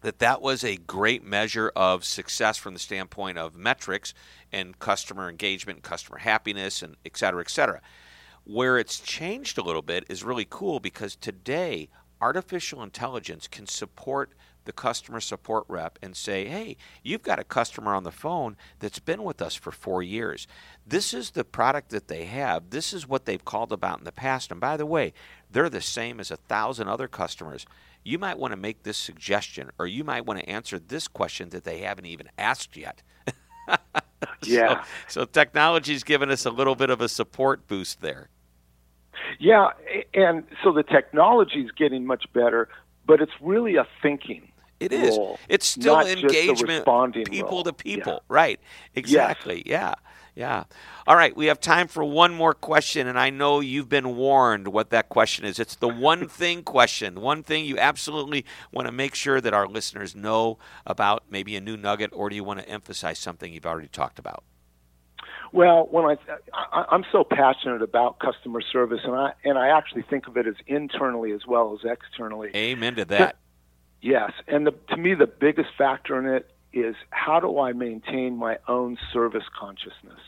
that 0.02 0.18
that 0.18 0.40
was 0.40 0.62
a 0.62 0.76
great 0.76 1.24
measure 1.24 1.72
of 1.74 2.04
success 2.04 2.56
from 2.56 2.74
the 2.74 2.80
standpoint 2.80 3.38
of 3.38 3.56
metrics 3.56 4.14
and 4.52 4.78
customer 4.78 5.28
engagement, 5.28 5.82
customer 5.82 6.18
happiness, 6.18 6.82
and 6.82 6.96
et 7.04 7.16
cetera, 7.16 7.40
et 7.40 7.50
cetera. 7.50 7.80
Where 8.44 8.78
it's 8.78 9.00
changed 9.00 9.58
a 9.58 9.62
little 9.62 9.82
bit 9.82 10.04
is 10.08 10.22
really 10.22 10.46
cool 10.48 10.78
because 10.78 11.16
today 11.16 11.88
artificial 12.20 12.82
intelligence 12.82 13.48
can 13.48 13.66
support 13.66 14.32
the 14.64 14.72
customer 14.72 15.20
support 15.20 15.64
rep 15.68 15.98
and 16.02 16.16
say, 16.16 16.46
hey, 16.46 16.76
you've 17.02 17.22
got 17.22 17.38
a 17.38 17.44
customer 17.44 17.94
on 17.94 18.02
the 18.02 18.10
phone 18.10 18.56
that's 18.80 18.98
been 18.98 19.22
with 19.22 19.40
us 19.40 19.54
for 19.54 19.70
four 19.70 20.02
years. 20.02 20.46
This 20.86 21.14
is 21.14 21.30
the 21.30 21.44
product 21.44 21.90
that 21.90 22.08
they 22.08 22.24
have. 22.24 22.70
This 22.70 22.92
is 22.92 23.08
what 23.08 23.24
they've 23.24 23.44
called 23.44 23.72
about 23.72 23.98
in 23.98 24.04
the 24.04 24.12
past. 24.12 24.50
And 24.50 24.60
by 24.60 24.76
the 24.76 24.86
way, 24.86 25.12
they're 25.50 25.70
the 25.70 25.80
same 25.80 26.18
as 26.18 26.30
a 26.30 26.36
thousand 26.36 26.88
other 26.88 27.06
customers 27.06 27.64
you 28.06 28.20
might 28.20 28.38
want 28.38 28.52
to 28.52 28.56
make 28.56 28.84
this 28.84 28.96
suggestion 28.96 29.68
or 29.80 29.86
you 29.86 30.04
might 30.04 30.24
want 30.24 30.38
to 30.38 30.48
answer 30.48 30.78
this 30.78 31.08
question 31.08 31.48
that 31.48 31.64
they 31.64 31.78
haven't 31.78 32.06
even 32.06 32.28
asked 32.38 32.76
yet. 32.76 33.02
yeah. 34.44 34.84
So, 35.08 35.22
so 35.22 35.24
technology's 35.24 36.04
given 36.04 36.30
us 36.30 36.46
a 36.46 36.50
little 36.50 36.76
bit 36.76 36.88
of 36.88 37.00
a 37.00 37.08
support 37.08 37.66
boost 37.66 38.00
there. 38.00 38.28
Yeah, 39.40 39.70
and 40.14 40.44
so 40.62 40.72
the 40.72 40.84
technology 40.84 41.62
is 41.62 41.72
getting 41.72 42.06
much 42.06 42.26
better, 42.32 42.68
but 43.06 43.20
it's 43.20 43.32
really 43.40 43.74
a 43.74 43.86
thinking. 44.02 44.52
It 44.78 44.92
is. 44.92 45.16
Role, 45.16 45.40
it's 45.48 45.66
still 45.66 45.98
engagement, 45.98 46.84
people 47.26 47.48
role. 47.48 47.64
to 47.64 47.72
people. 47.72 48.12
Yeah. 48.12 48.18
Right. 48.28 48.60
Exactly. 48.94 49.64
Yes. 49.66 49.66
Yeah. 49.66 49.94
Yeah. 50.36 50.64
All 51.06 51.16
right, 51.16 51.34
we 51.34 51.46
have 51.46 51.60
time 51.60 51.88
for 51.88 52.04
one 52.04 52.34
more 52.34 52.52
question, 52.52 53.06
and 53.06 53.18
I 53.18 53.30
know 53.30 53.60
you've 53.60 53.88
been 53.88 54.16
warned 54.16 54.68
what 54.68 54.90
that 54.90 55.08
question 55.08 55.46
is. 55.46 55.58
It's 55.58 55.76
the 55.76 55.88
one 55.88 56.28
thing 56.28 56.62
question, 56.62 57.22
one 57.22 57.42
thing 57.42 57.64
you 57.64 57.78
absolutely 57.78 58.44
want 58.70 58.86
to 58.86 58.92
make 58.92 59.14
sure 59.14 59.40
that 59.40 59.54
our 59.54 59.66
listeners 59.66 60.14
know 60.14 60.58
about 60.86 61.24
maybe 61.30 61.56
a 61.56 61.60
new 61.60 61.78
nugget, 61.78 62.10
or 62.12 62.28
do 62.28 62.36
you 62.36 62.44
want 62.44 62.60
to 62.60 62.68
emphasize 62.68 63.18
something 63.18 63.50
you've 63.50 63.64
already 63.64 63.88
talked 63.88 64.18
about? 64.18 64.44
Well, 65.52 65.88
when 65.90 66.04
I, 66.04 66.16
I 66.52 66.84
I'm 66.90 67.04
so 67.10 67.24
passionate 67.24 67.80
about 67.80 68.18
customer 68.18 68.60
service, 68.60 69.00
and 69.04 69.14
I 69.14 69.32
and 69.42 69.56
I 69.56 69.68
actually 69.68 70.02
think 70.02 70.26
of 70.26 70.36
it 70.36 70.46
as 70.46 70.56
internally 70.66 71.32
as 71.32 71.46
well 71.46 71.72
as 71.72 71.90
externally. 71.90 72.50
Amen 72.54 72.96
to 72.96 73.06
that. 73.06 73.36
yes, 74.02 74.32
and 74.46 74.66
the, 74.66 74.72
to 74.90 74.96
me, 74.98 75.14
the 75.14 75.26
biggest 75.26 75.70
factor 75.78 76.18
in 76.18 76.26
it 76.26 76.50
is 76.72 76.94
how 77.10 77.40
do 77.40 77.58
I 77.58 77.72
maintain 77.72 78.36
my 78.36 78.58
own 78.68 78.98
service 79.12 79.44
consciousness? 79.58 80.20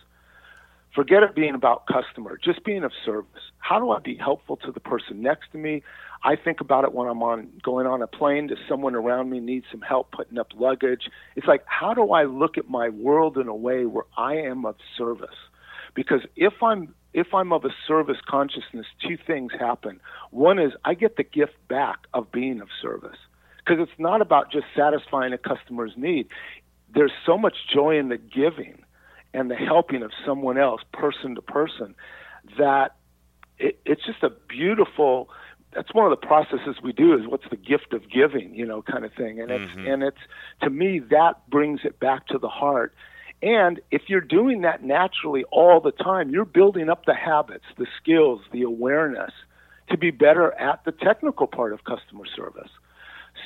Forget 0.94 1.22
it 1.22 1.34
being 1.34 1.54
about 1.54 1.86
customer, 1.86 2.38
just 2.42 2.64
being 2.64 2.82
of 2.82 2.92
service. 3.04 3.42
How 3.58 3.78
do 3.78 3.90
I 3.90 4.00
be 4.00 4.16
helpful 4.16 4.56
to 4.58 4.72
the 4.72 4.80
person 4.80 5.20
next 5.22 5.52
to 5.52 5.58
me? 5.58 5.82
I 6.24 6.34
think 6.34 6.60
about 6.60 6.84
it 6.84 6.92
when 6.92 7.06
I'm 7.06 7.22
on 7.22 7.50
going 7.62 7.86
on 7.86 8.02
a 8.02 8.06
plane. 8.06 8.48
Does 8.48 8.58
someone 8.68 8.94
around 8.94 9.30
me 9.30 9.38
need 9.38 9.64
some 9.70 9.82
help 9.82 10.10
putting 10.10 10.38
up 10.38 10.48
luggage? 10.56 11.08
It's 11.36 11.46
like 11.46 11.62
how 11.66 11.94
do 11.94 12.12
I 12.12 12.24
look 12.24 12.58
at 12.58 12.68
my 12.68 12.88
world 12.88 13.36
in 13.36 13.48
a 13.48 13.54
way 13.54 13.84
where 13.84 14.06
I 14.16 14.36
am 14.36 14.64
of 14.64 14.76
service? 14.96 15.28
Because 15.94 16.22
if 16.36 16.54
I'm 16.62 16.94
if 17.14 17.32
I'm 17.32 17.52
of 17.52 17.64
a 17.64 17.70
service 17.86 18.18
consciousness, 18.26 18.86
two 19.06 19.16
things 19.26 19.52
happen. 19.58 20.00
One 20.30 20.58
is 20.58 20.72
I 20.84 20.94
get 20.94 21.16
the 21.16 21.22
gift 21.24 21.54
back 21.68 21.98
of 22.12 22.32
being 22.32 22.60
of 22.60 22.68
service 22.82 23.18
because 23.68 23.82
it's 23.82 23.98
not 23.98 24.20
about 24.22 24.50
just 24.50 24.66
satisfying 24.74 25.32
a 25.32 25.38
customer's 25.38 25.92
need. 25.96 26.28
There's 26.94 27.12
so 27.26 27.36
much 27.36 27.54
joy 27.72 27.98
in 27.98 28.08
the 28.08 28.16
giving 28.16 28.82
and 29.34 29.50
the 29.50 29.56
helping 29.56 30.02
of 30.02 30.10
someone 30.24 30.56
else, 30.56 30.80
person 30.92 31.34
to 31.34 31.42
person, 31.42 31.94
that 32.56 32.96
it, 33.58 33.78
it's 33.84 34.04
just 34.06 34.22
a 34.22 34.30
beautiful. 34.30 35.28
That's 35.74 35.92
one 35.92 36.10
of 36.10 36.18
the 36.18 36.26
processes 36.26 36.76
we 36.82 36.92
do 36.92 37.12
is 37.12 37.26
what's 37.26 37.48
the 37.50 37.56
gift 37.56 37.92
of 37.92 38.08
giving, 38.10 38.54
you 38.54 38.64
know, 38.64 38.80
kind 38.80 39.04
of 39.04 39.12
thing. 39.12 39.38
And 39.40 39.50
it's 39.50 39.70
Mhm. 39.76 39.92
and 39.92 40.02
it's 40.02 40.20
to 40.62 40.70
me 40.70 41.00
that 41.10 41.48
brings 41.50 41.80
it 41.84 42.00
back 42.00 42.26
to 42.28 42.38
the 42.38 42.48
heart. 42.48 42.94
And 43.42 43.80
if 43.90 44.08
you're 44.08 44.22
doing 44.22 44.62
that 44.62 44.82
naturally 44.82 45.44
all 45.52 45.80
the 45.80 45.92
time, 45.92 46.30
you're 46.30 46.46
building 46.46 46.88
up 46.88 47.04
the 47.04 47.14
habits, 47.14 47.66
the 47.76 47.86
skills, 48.00 48.40
the 48.50 48.62
awareness 48.62 49.32
to 49.90 49.98
be 49.98 50.10
better 50.10 50.52
at 50.54 50.84
the 50.84 50.92
technical 50.92 51.46
part 51.46 51.72
of 51.72 51.84
customer 51.84 52.24
service. 52.24 52.70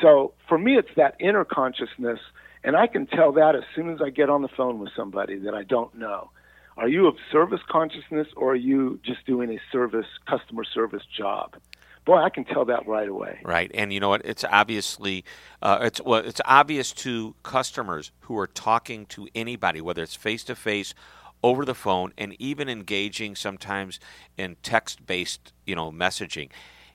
So 0.01 0.33
for 0.49 0.59
me, 0.59 0.77
it's 0.77 0.95
that 0.97 1.17
inner 1.21 1.45
consciousness, 1.45 2.19
and 2.65 2.77
I 2.77 2.87
can 2.87 3.07
tell 3.07 3.33
that 3.33 3.55
as 3.55 3.65
soon 3.75 3.91
as 3.91 4.01
I 4.01 4.11
get 4.11 4.31
on 4.31 4.43
the 4.43 4.49
phone 4.49 4.79
with 4.79 4.91
somebody 4.97 5.39
that 5.41 5.55
I 5.55 5.65
don't 5.65 5.95
know. 5.95 6.31
Are 6.77 6.89
you 6.89 7.07
of 7.07 7.17
service 7.31 7.61
consciousness, 7.69 8.29
or 8.37 8.53
are 8.53 8.57
you 8.57 8.99
just 9.05 9.27
doing 9.27 9.51
a 9.51 9.61
service 9.71 10.07
customer 10.27 10.65
service 10.65 11.03
job? 11.17 11.57
Boy, 12.05 12.17
I 12.17 12.31
can 12.31 12.45
tell 12.45 12.65
that 12.65 12.87
right 12.89 13.09
away. 13.09 13.41
Right, 13.45 13.71
and 13.75 13.93
you 13.93 14.01
know 14.01 14.09
what? 14.09 14.23
It's 14.25 14.45
obviously 14.45 15.25
uh, 15.61 15.79
it's 15.83 16.01
well, 16.01 16.25
it's 16.25 16.41
obvious 16.45 16.93
to 16.95 17.35
customers 17.43 18.11
who 18.21 18.39
are 18.39 18.47
talking 18.47 19.07
to 19.07 19.29
anybody, 19.35 19.81
whether 19.81 20.03
it's 20.03 20.17
face 20.17 20.43
to 20.45 20.57
face, 20.57 20.95
over 21.43 21.65
the 21.65 21.75
phone, 21.75 22.13
and 22.17 22.35
even 22.41 22.69
engaging 22.69 23.37
sometimes 23.37 24.01
in 24.37 24.57
text-based, 24.63 25.53
you 25.67 25.77
know, 25.77 25.93
messaging. 25.93 26.49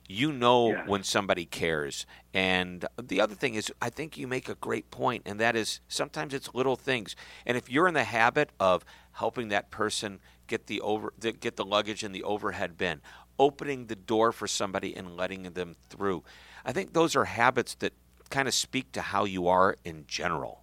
You 0.08 0.32
know 0.32 0.70
Yes. 0.70 0.88
when 0.88 1.02
somebody 1.04 1.44
cares. 1.44 2.06
And 2.32 2.86
the 3.00 3.20
other 3.20 3.34
thing 3.34 3.54
is, 3.54 3.70
I 3.80 3.90
think 3.90 4.16
you 4.16 4.26
make 4.26 4.48
a 4.48 4.54
great 4.54 4.90
point, 4.90 5.22
and 5.26 5.38
that 5.38 5.54
is 5.54 5.80
sometimes 5.86 6.32
it's 6.32 6.54
little 6.54 6.76
things. 6.76 7.14
And 7.44 7.56
if 7.56 7.70
you're 7.70 7.86
in 7.86 7.94
the 7.94 8.04
habit 8.04 8.50
of 8.58 8.84
helping 9.12 9.48
that 9.48 9.70
person 9.70 10.20
get 10.46 10.66
the 10.66 10.80
over 10.80 11.12
get 11.20 11.56
the 11.56 11.64
luggage 11.64 12.02
in 12.02 12.12
the 12.12 12.22
overhead 12.22 12.78
bin, 12.78 13.02
opening 13.38 13.86
the 13.86 13.96
door 13.96 14.32
for 14.32 14.46
somebody 14.46 14.96
and 14.96 15.16
letting 15.16 15.42
them 15.42 15.76
through. 15.90 16.24
I 16.64 16.72
think 16.72 16.92
those 16.92 17.14
are 17.14 17.26
habits 17.26 17.74
that 17.76 17.92
kind 18.30 18.48
of 18.48 18.54
speak 18.54 18.92
to 18.92 19.00
how 19.00 19.24
you 19.24 19.46
are 19.48 19.76
in 19.84 20.04
general. 20.08 20.62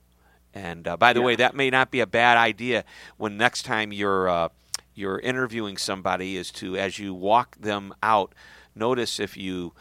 And 0.53 0.87
uh, 0.87 0.97
by 0.97 1.13
the 1.13 1.19
yeah. 1.19 1.25
way, 1.25 1.35
that 1.35 1.55
may 1.55 1.69
not 1.69 1.91
be 1.91 1.99
a 1.99 2.07
bad 2.07 2.37
idea 2.37 2.83
when 3.17 3.37
next 3.37 3.63
time 3.63 3.91
you're 3.91 4.27
uh, 4.29 4.49
you're 4.93 5.19
interviewing 5.19 5.77
somebody 5.77 6.37
is 6.37 6.51
to 6.51 6.77
as 6.77 6.97
you 6.97 7.13
walk 7.13 7.57
them 7.59 7.93
out, 8.01 8.33
notice 8.75 9.19
if 9.19 9.37
you 9.37 9.73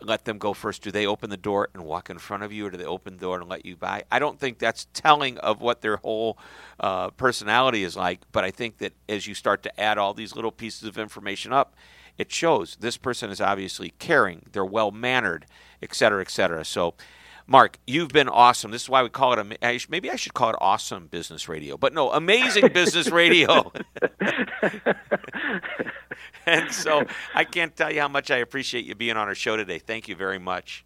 let 0.00 0.24
them 0.24 0.38
go 0.38 0.52
first. 0.52 0.82
Do 0.82 0.90
they 0.90 1.06
open 1.06 1.30
the 1.30 1.36
door 1.36 1.68
and 1.74 1.84
walk 1.84 2.08
in 2.08 2.18
front 2.18 2.42
of 2.42 2.52
you, 2.52 2.66
or 2.66 2.70
do 2.70 2.76
they 2.76 2.84
open 2.84 3.14
the 3.14 3.20
door 3.20 3.40
and 3.40 3.48
let 3.48 3.66
you 3.66 3.76
by? 3.76 4.04
I 4.10 4.18
don't 4.18 4.38
think 4.38 4.58
that's 4.58 4.86
telling 4.92 5.38
of 5.38 5.60
what 5.60 5.80
their 5.80 5.96
whole 5.96 6.38
uh, 6.78 7.10
personality 7.10 7.82
is 7.82 7.96
like. 7.96 8.20
But 8.30 8.44
I 8.44 8.50
think 8.50 8.78
that 8.78 8.92
as 9.08 9.26
you 9.26 9.34
start 9.34 9.62
to 9.64 9.80
add 9.80 9.98
all 9.98 10.14
these 10.14 10.36
little 10.36 10.52
pieces 10.52 10.88
of 10.88 10.98
information 10.98 11.52
up, 11.52 11.74
it 12.16 12.32
shows 12.32 12.76
this 12.80 12.96
person 12.96 13.30
is 13.30 13.40
obviously 13.40 13.92
caring, 13.98 14.46
they're 14.52 14.64
well 14.64 14.90
mannered, 14.90 15.46
et 15.82 15.94
cetera, 15.94 16.20
et 16.20 16.30
cetera. 16.30 16.64
So 16.64 16.94
Mark, 17.50 17.78
you've 17.86 18.10
been 18.10 18.28
awesome. 18.28 18.70
This 18.70 18.82
is 18.82 18.90
why 18.90 19.02
we 19.02 19.08
call 19.08 19.32
it. 19.32 19.58
A, 19.62 19.80
maybe 19.88 20.10
I 20.10 20.16
should 20.16 20.34
call 20.34 20.50
it 20.50 20.56
awesome 20.60 21.06
business 21.06 21.48
radio, 21.48 21.78
but 21.78 21.94
no, 21.94 22.12
amazing 22.12 22.68
business 22.74 23.10
radio. 23.10 23.72
and 26.46 26.70
so 26.70 27.06
I 27.34 27.44
can't 27.44 27.74
tell 27.74 27.90
you 27.90 28.02
how 28.02 28.08
much 28.08 28.30
I 28.30 28.36
appreciate 28.36 28.84
you 28.84 28.94
being 28.94 29.16
on 29.16 29.28
our 29.28 29.34
show 29.34 29.56
today. 29.56 29.78
Thank 29.78 30.08
you 30.08 30.14
very 30.14 30.38
much. 30.38 30.84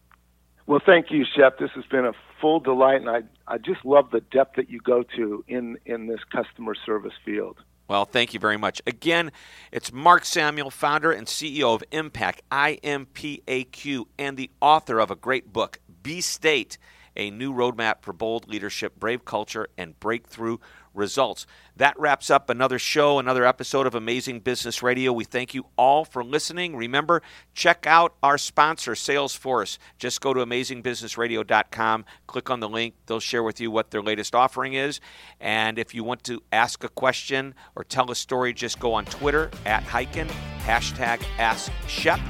Well, 0.66 0.80
thank 0.86 1.10
you, 1.10 1.24
Shep. 1.36 1.58
This 1.58 1.70
has 1.74 1.84
been 1.86 2.04
a 2.04 2.12
full 2.40 2.60
delight, 2.60 3.00
and 3.00 3.10
I 3.10 3.22
I 3.48 3.58
just 3.58 3.84
love 3.84 4.12
the 4.12 4.20
depth 4.20 4.54
that 4.54 4.70
you 4.70 4.78
go 4.78 5.02
to 5.16 5.44
in 5.48 5.78
in 5.84 6.06
this 6.06 6.20
customer 6.30 6.76
service 6.76 7.14
field. 7.24 7.58
Well, 7.88 8.04
thank 8.06 8.32
you 8.32 8.40
very 8.40 8.56
much. 8.56 8.80
Again, 8.86 9.32
it's 9.70 9.92
Mark 9.92 10.24
Samuel, 10.24 10.70
founder 10.70 11.12
and 11.12 11.26
CEO 11.26 11.74
of 11.74 11.84
Impact, 11.90 12.40
IMPAQ, 12.50 14.04
and 14.18 14.36
the 14.36 14.50
author 14.62 14.98
of 14.98 15.10
a 15.10 15.16
great 15.16 15.52
book, 15.52 15.78
B 16.02 16.20
State, 16.20 16.78
a 17.16 17.30
new 17.30 17.52
roadmap 17.52 18.02
for 18.02 18.12
bold 18.12 18.48
leadership, 18.48 18.98
brave 18.98 19.24
culture, 19.24 19.68
and 19.76 19.98
breakthrough 20.00 20.58
results. 20.94 21.46
That 21.76 21.98
wraps 21.98 22.30
up 22.30 22.50
another 22.50 22.78
show, 22.78 23.18
another 23.18 23.46
episode 23.46 23.86
of 23.86 23.94
Amazing 23.94 24.40
Business 24.40 24.82
Radio. 24.82 25.12
We 25.12 25.24
thank 25.24 25.54
you 25.54 25.66
all 25.76 26.04
for 26.04 26.22
listening. 26.22 26.76
Remember, 26.76 27.22
check 27.54 27.86
out 27.86 28.14
our 28.22 28.36
sponsor, 28.36 28.92
Salesforce. 28.92 29.78
Just 29.98 30.20
go 30.20 30.34
to 30.34 30.44
amazingbusinessradio.com, 30.44 32.04
click 32.26 32.50
on 32.50 32.60
the 32.60 32.68
link. 32.68 32.94
They'll 33.06 33.20
share 33.20 33.42
with 33.42 33.60
you 33.60 33.70
what 33.70 33.90
their 33.90 34.02
latest 34.02 34.34
offering 34.34 34.74
is. 34.74 35.00
And 35.40 35.78
if 35.78 35.94
you 35.94 36.04
want 36.04 36.24
to 36.24 36.42
ask 36.52 36.84
a 36.84 36.88
question 36.88 37.54
or 37.74 37.84
tell 37.84 38.10
a 38.10 38.14
story, 38.14 38.52
just 38.52 38.78
go 38.78 38.92
on 38.92 39.06
Twitter 39.06 39.50
at 39.64 39.84
Hyken, 39.84 40.28
hashtag 40.64 41.18
AskShep. 41.38 42.20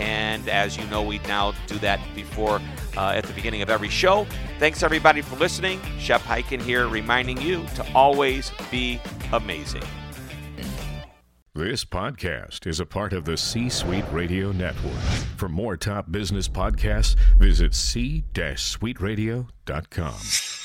And 0.00 0.48
as 0.48 0.76
you 0.76 0.84
know, 0.86 1.02
we 1.02 1.18
now 1.20 1.54
do 1.66 1.78
that 1.78 2.00
before 2.14 2.60
uh, 2.96 3.12
at 3.14 3.24
the 3.24 3.32
beginning 3.32 3.62
of 3.62 3.70
every 3.70 3.88
show. 3.88 4.26
Thanks 4.58 4.82
everybody 4.82 5.22
for 5.22 5.36
listening. 5.36 5.80
Shep 5.98 6.20
Hyken 6.22 6.60
here, 6.60 6.88
reminding 6.88 7.40
you 7.40 7.64
to 7.76 7.86
always 7.94 8.50
be 8.70 9.00
amazing. 9.32 9.82
This 11.52 11.84
podcast 11.84 12.64
is 12.66 12.78
a 12.78 12.86
part 12.86 13.12
of 13.12 13.24
the 13.24 13.36
C 13.36 13.68
Suite 13.68 14.04
Radio 14.12 14.52
Network. 14.52 15.00
For 15.36 15.48
more 15.48 15.76
top 15.76 16.12
business 16.12 16.48
podcasts, 16.48 17.16
visit 17.38 17.74
c-suiteradio.com. 17.74 20.59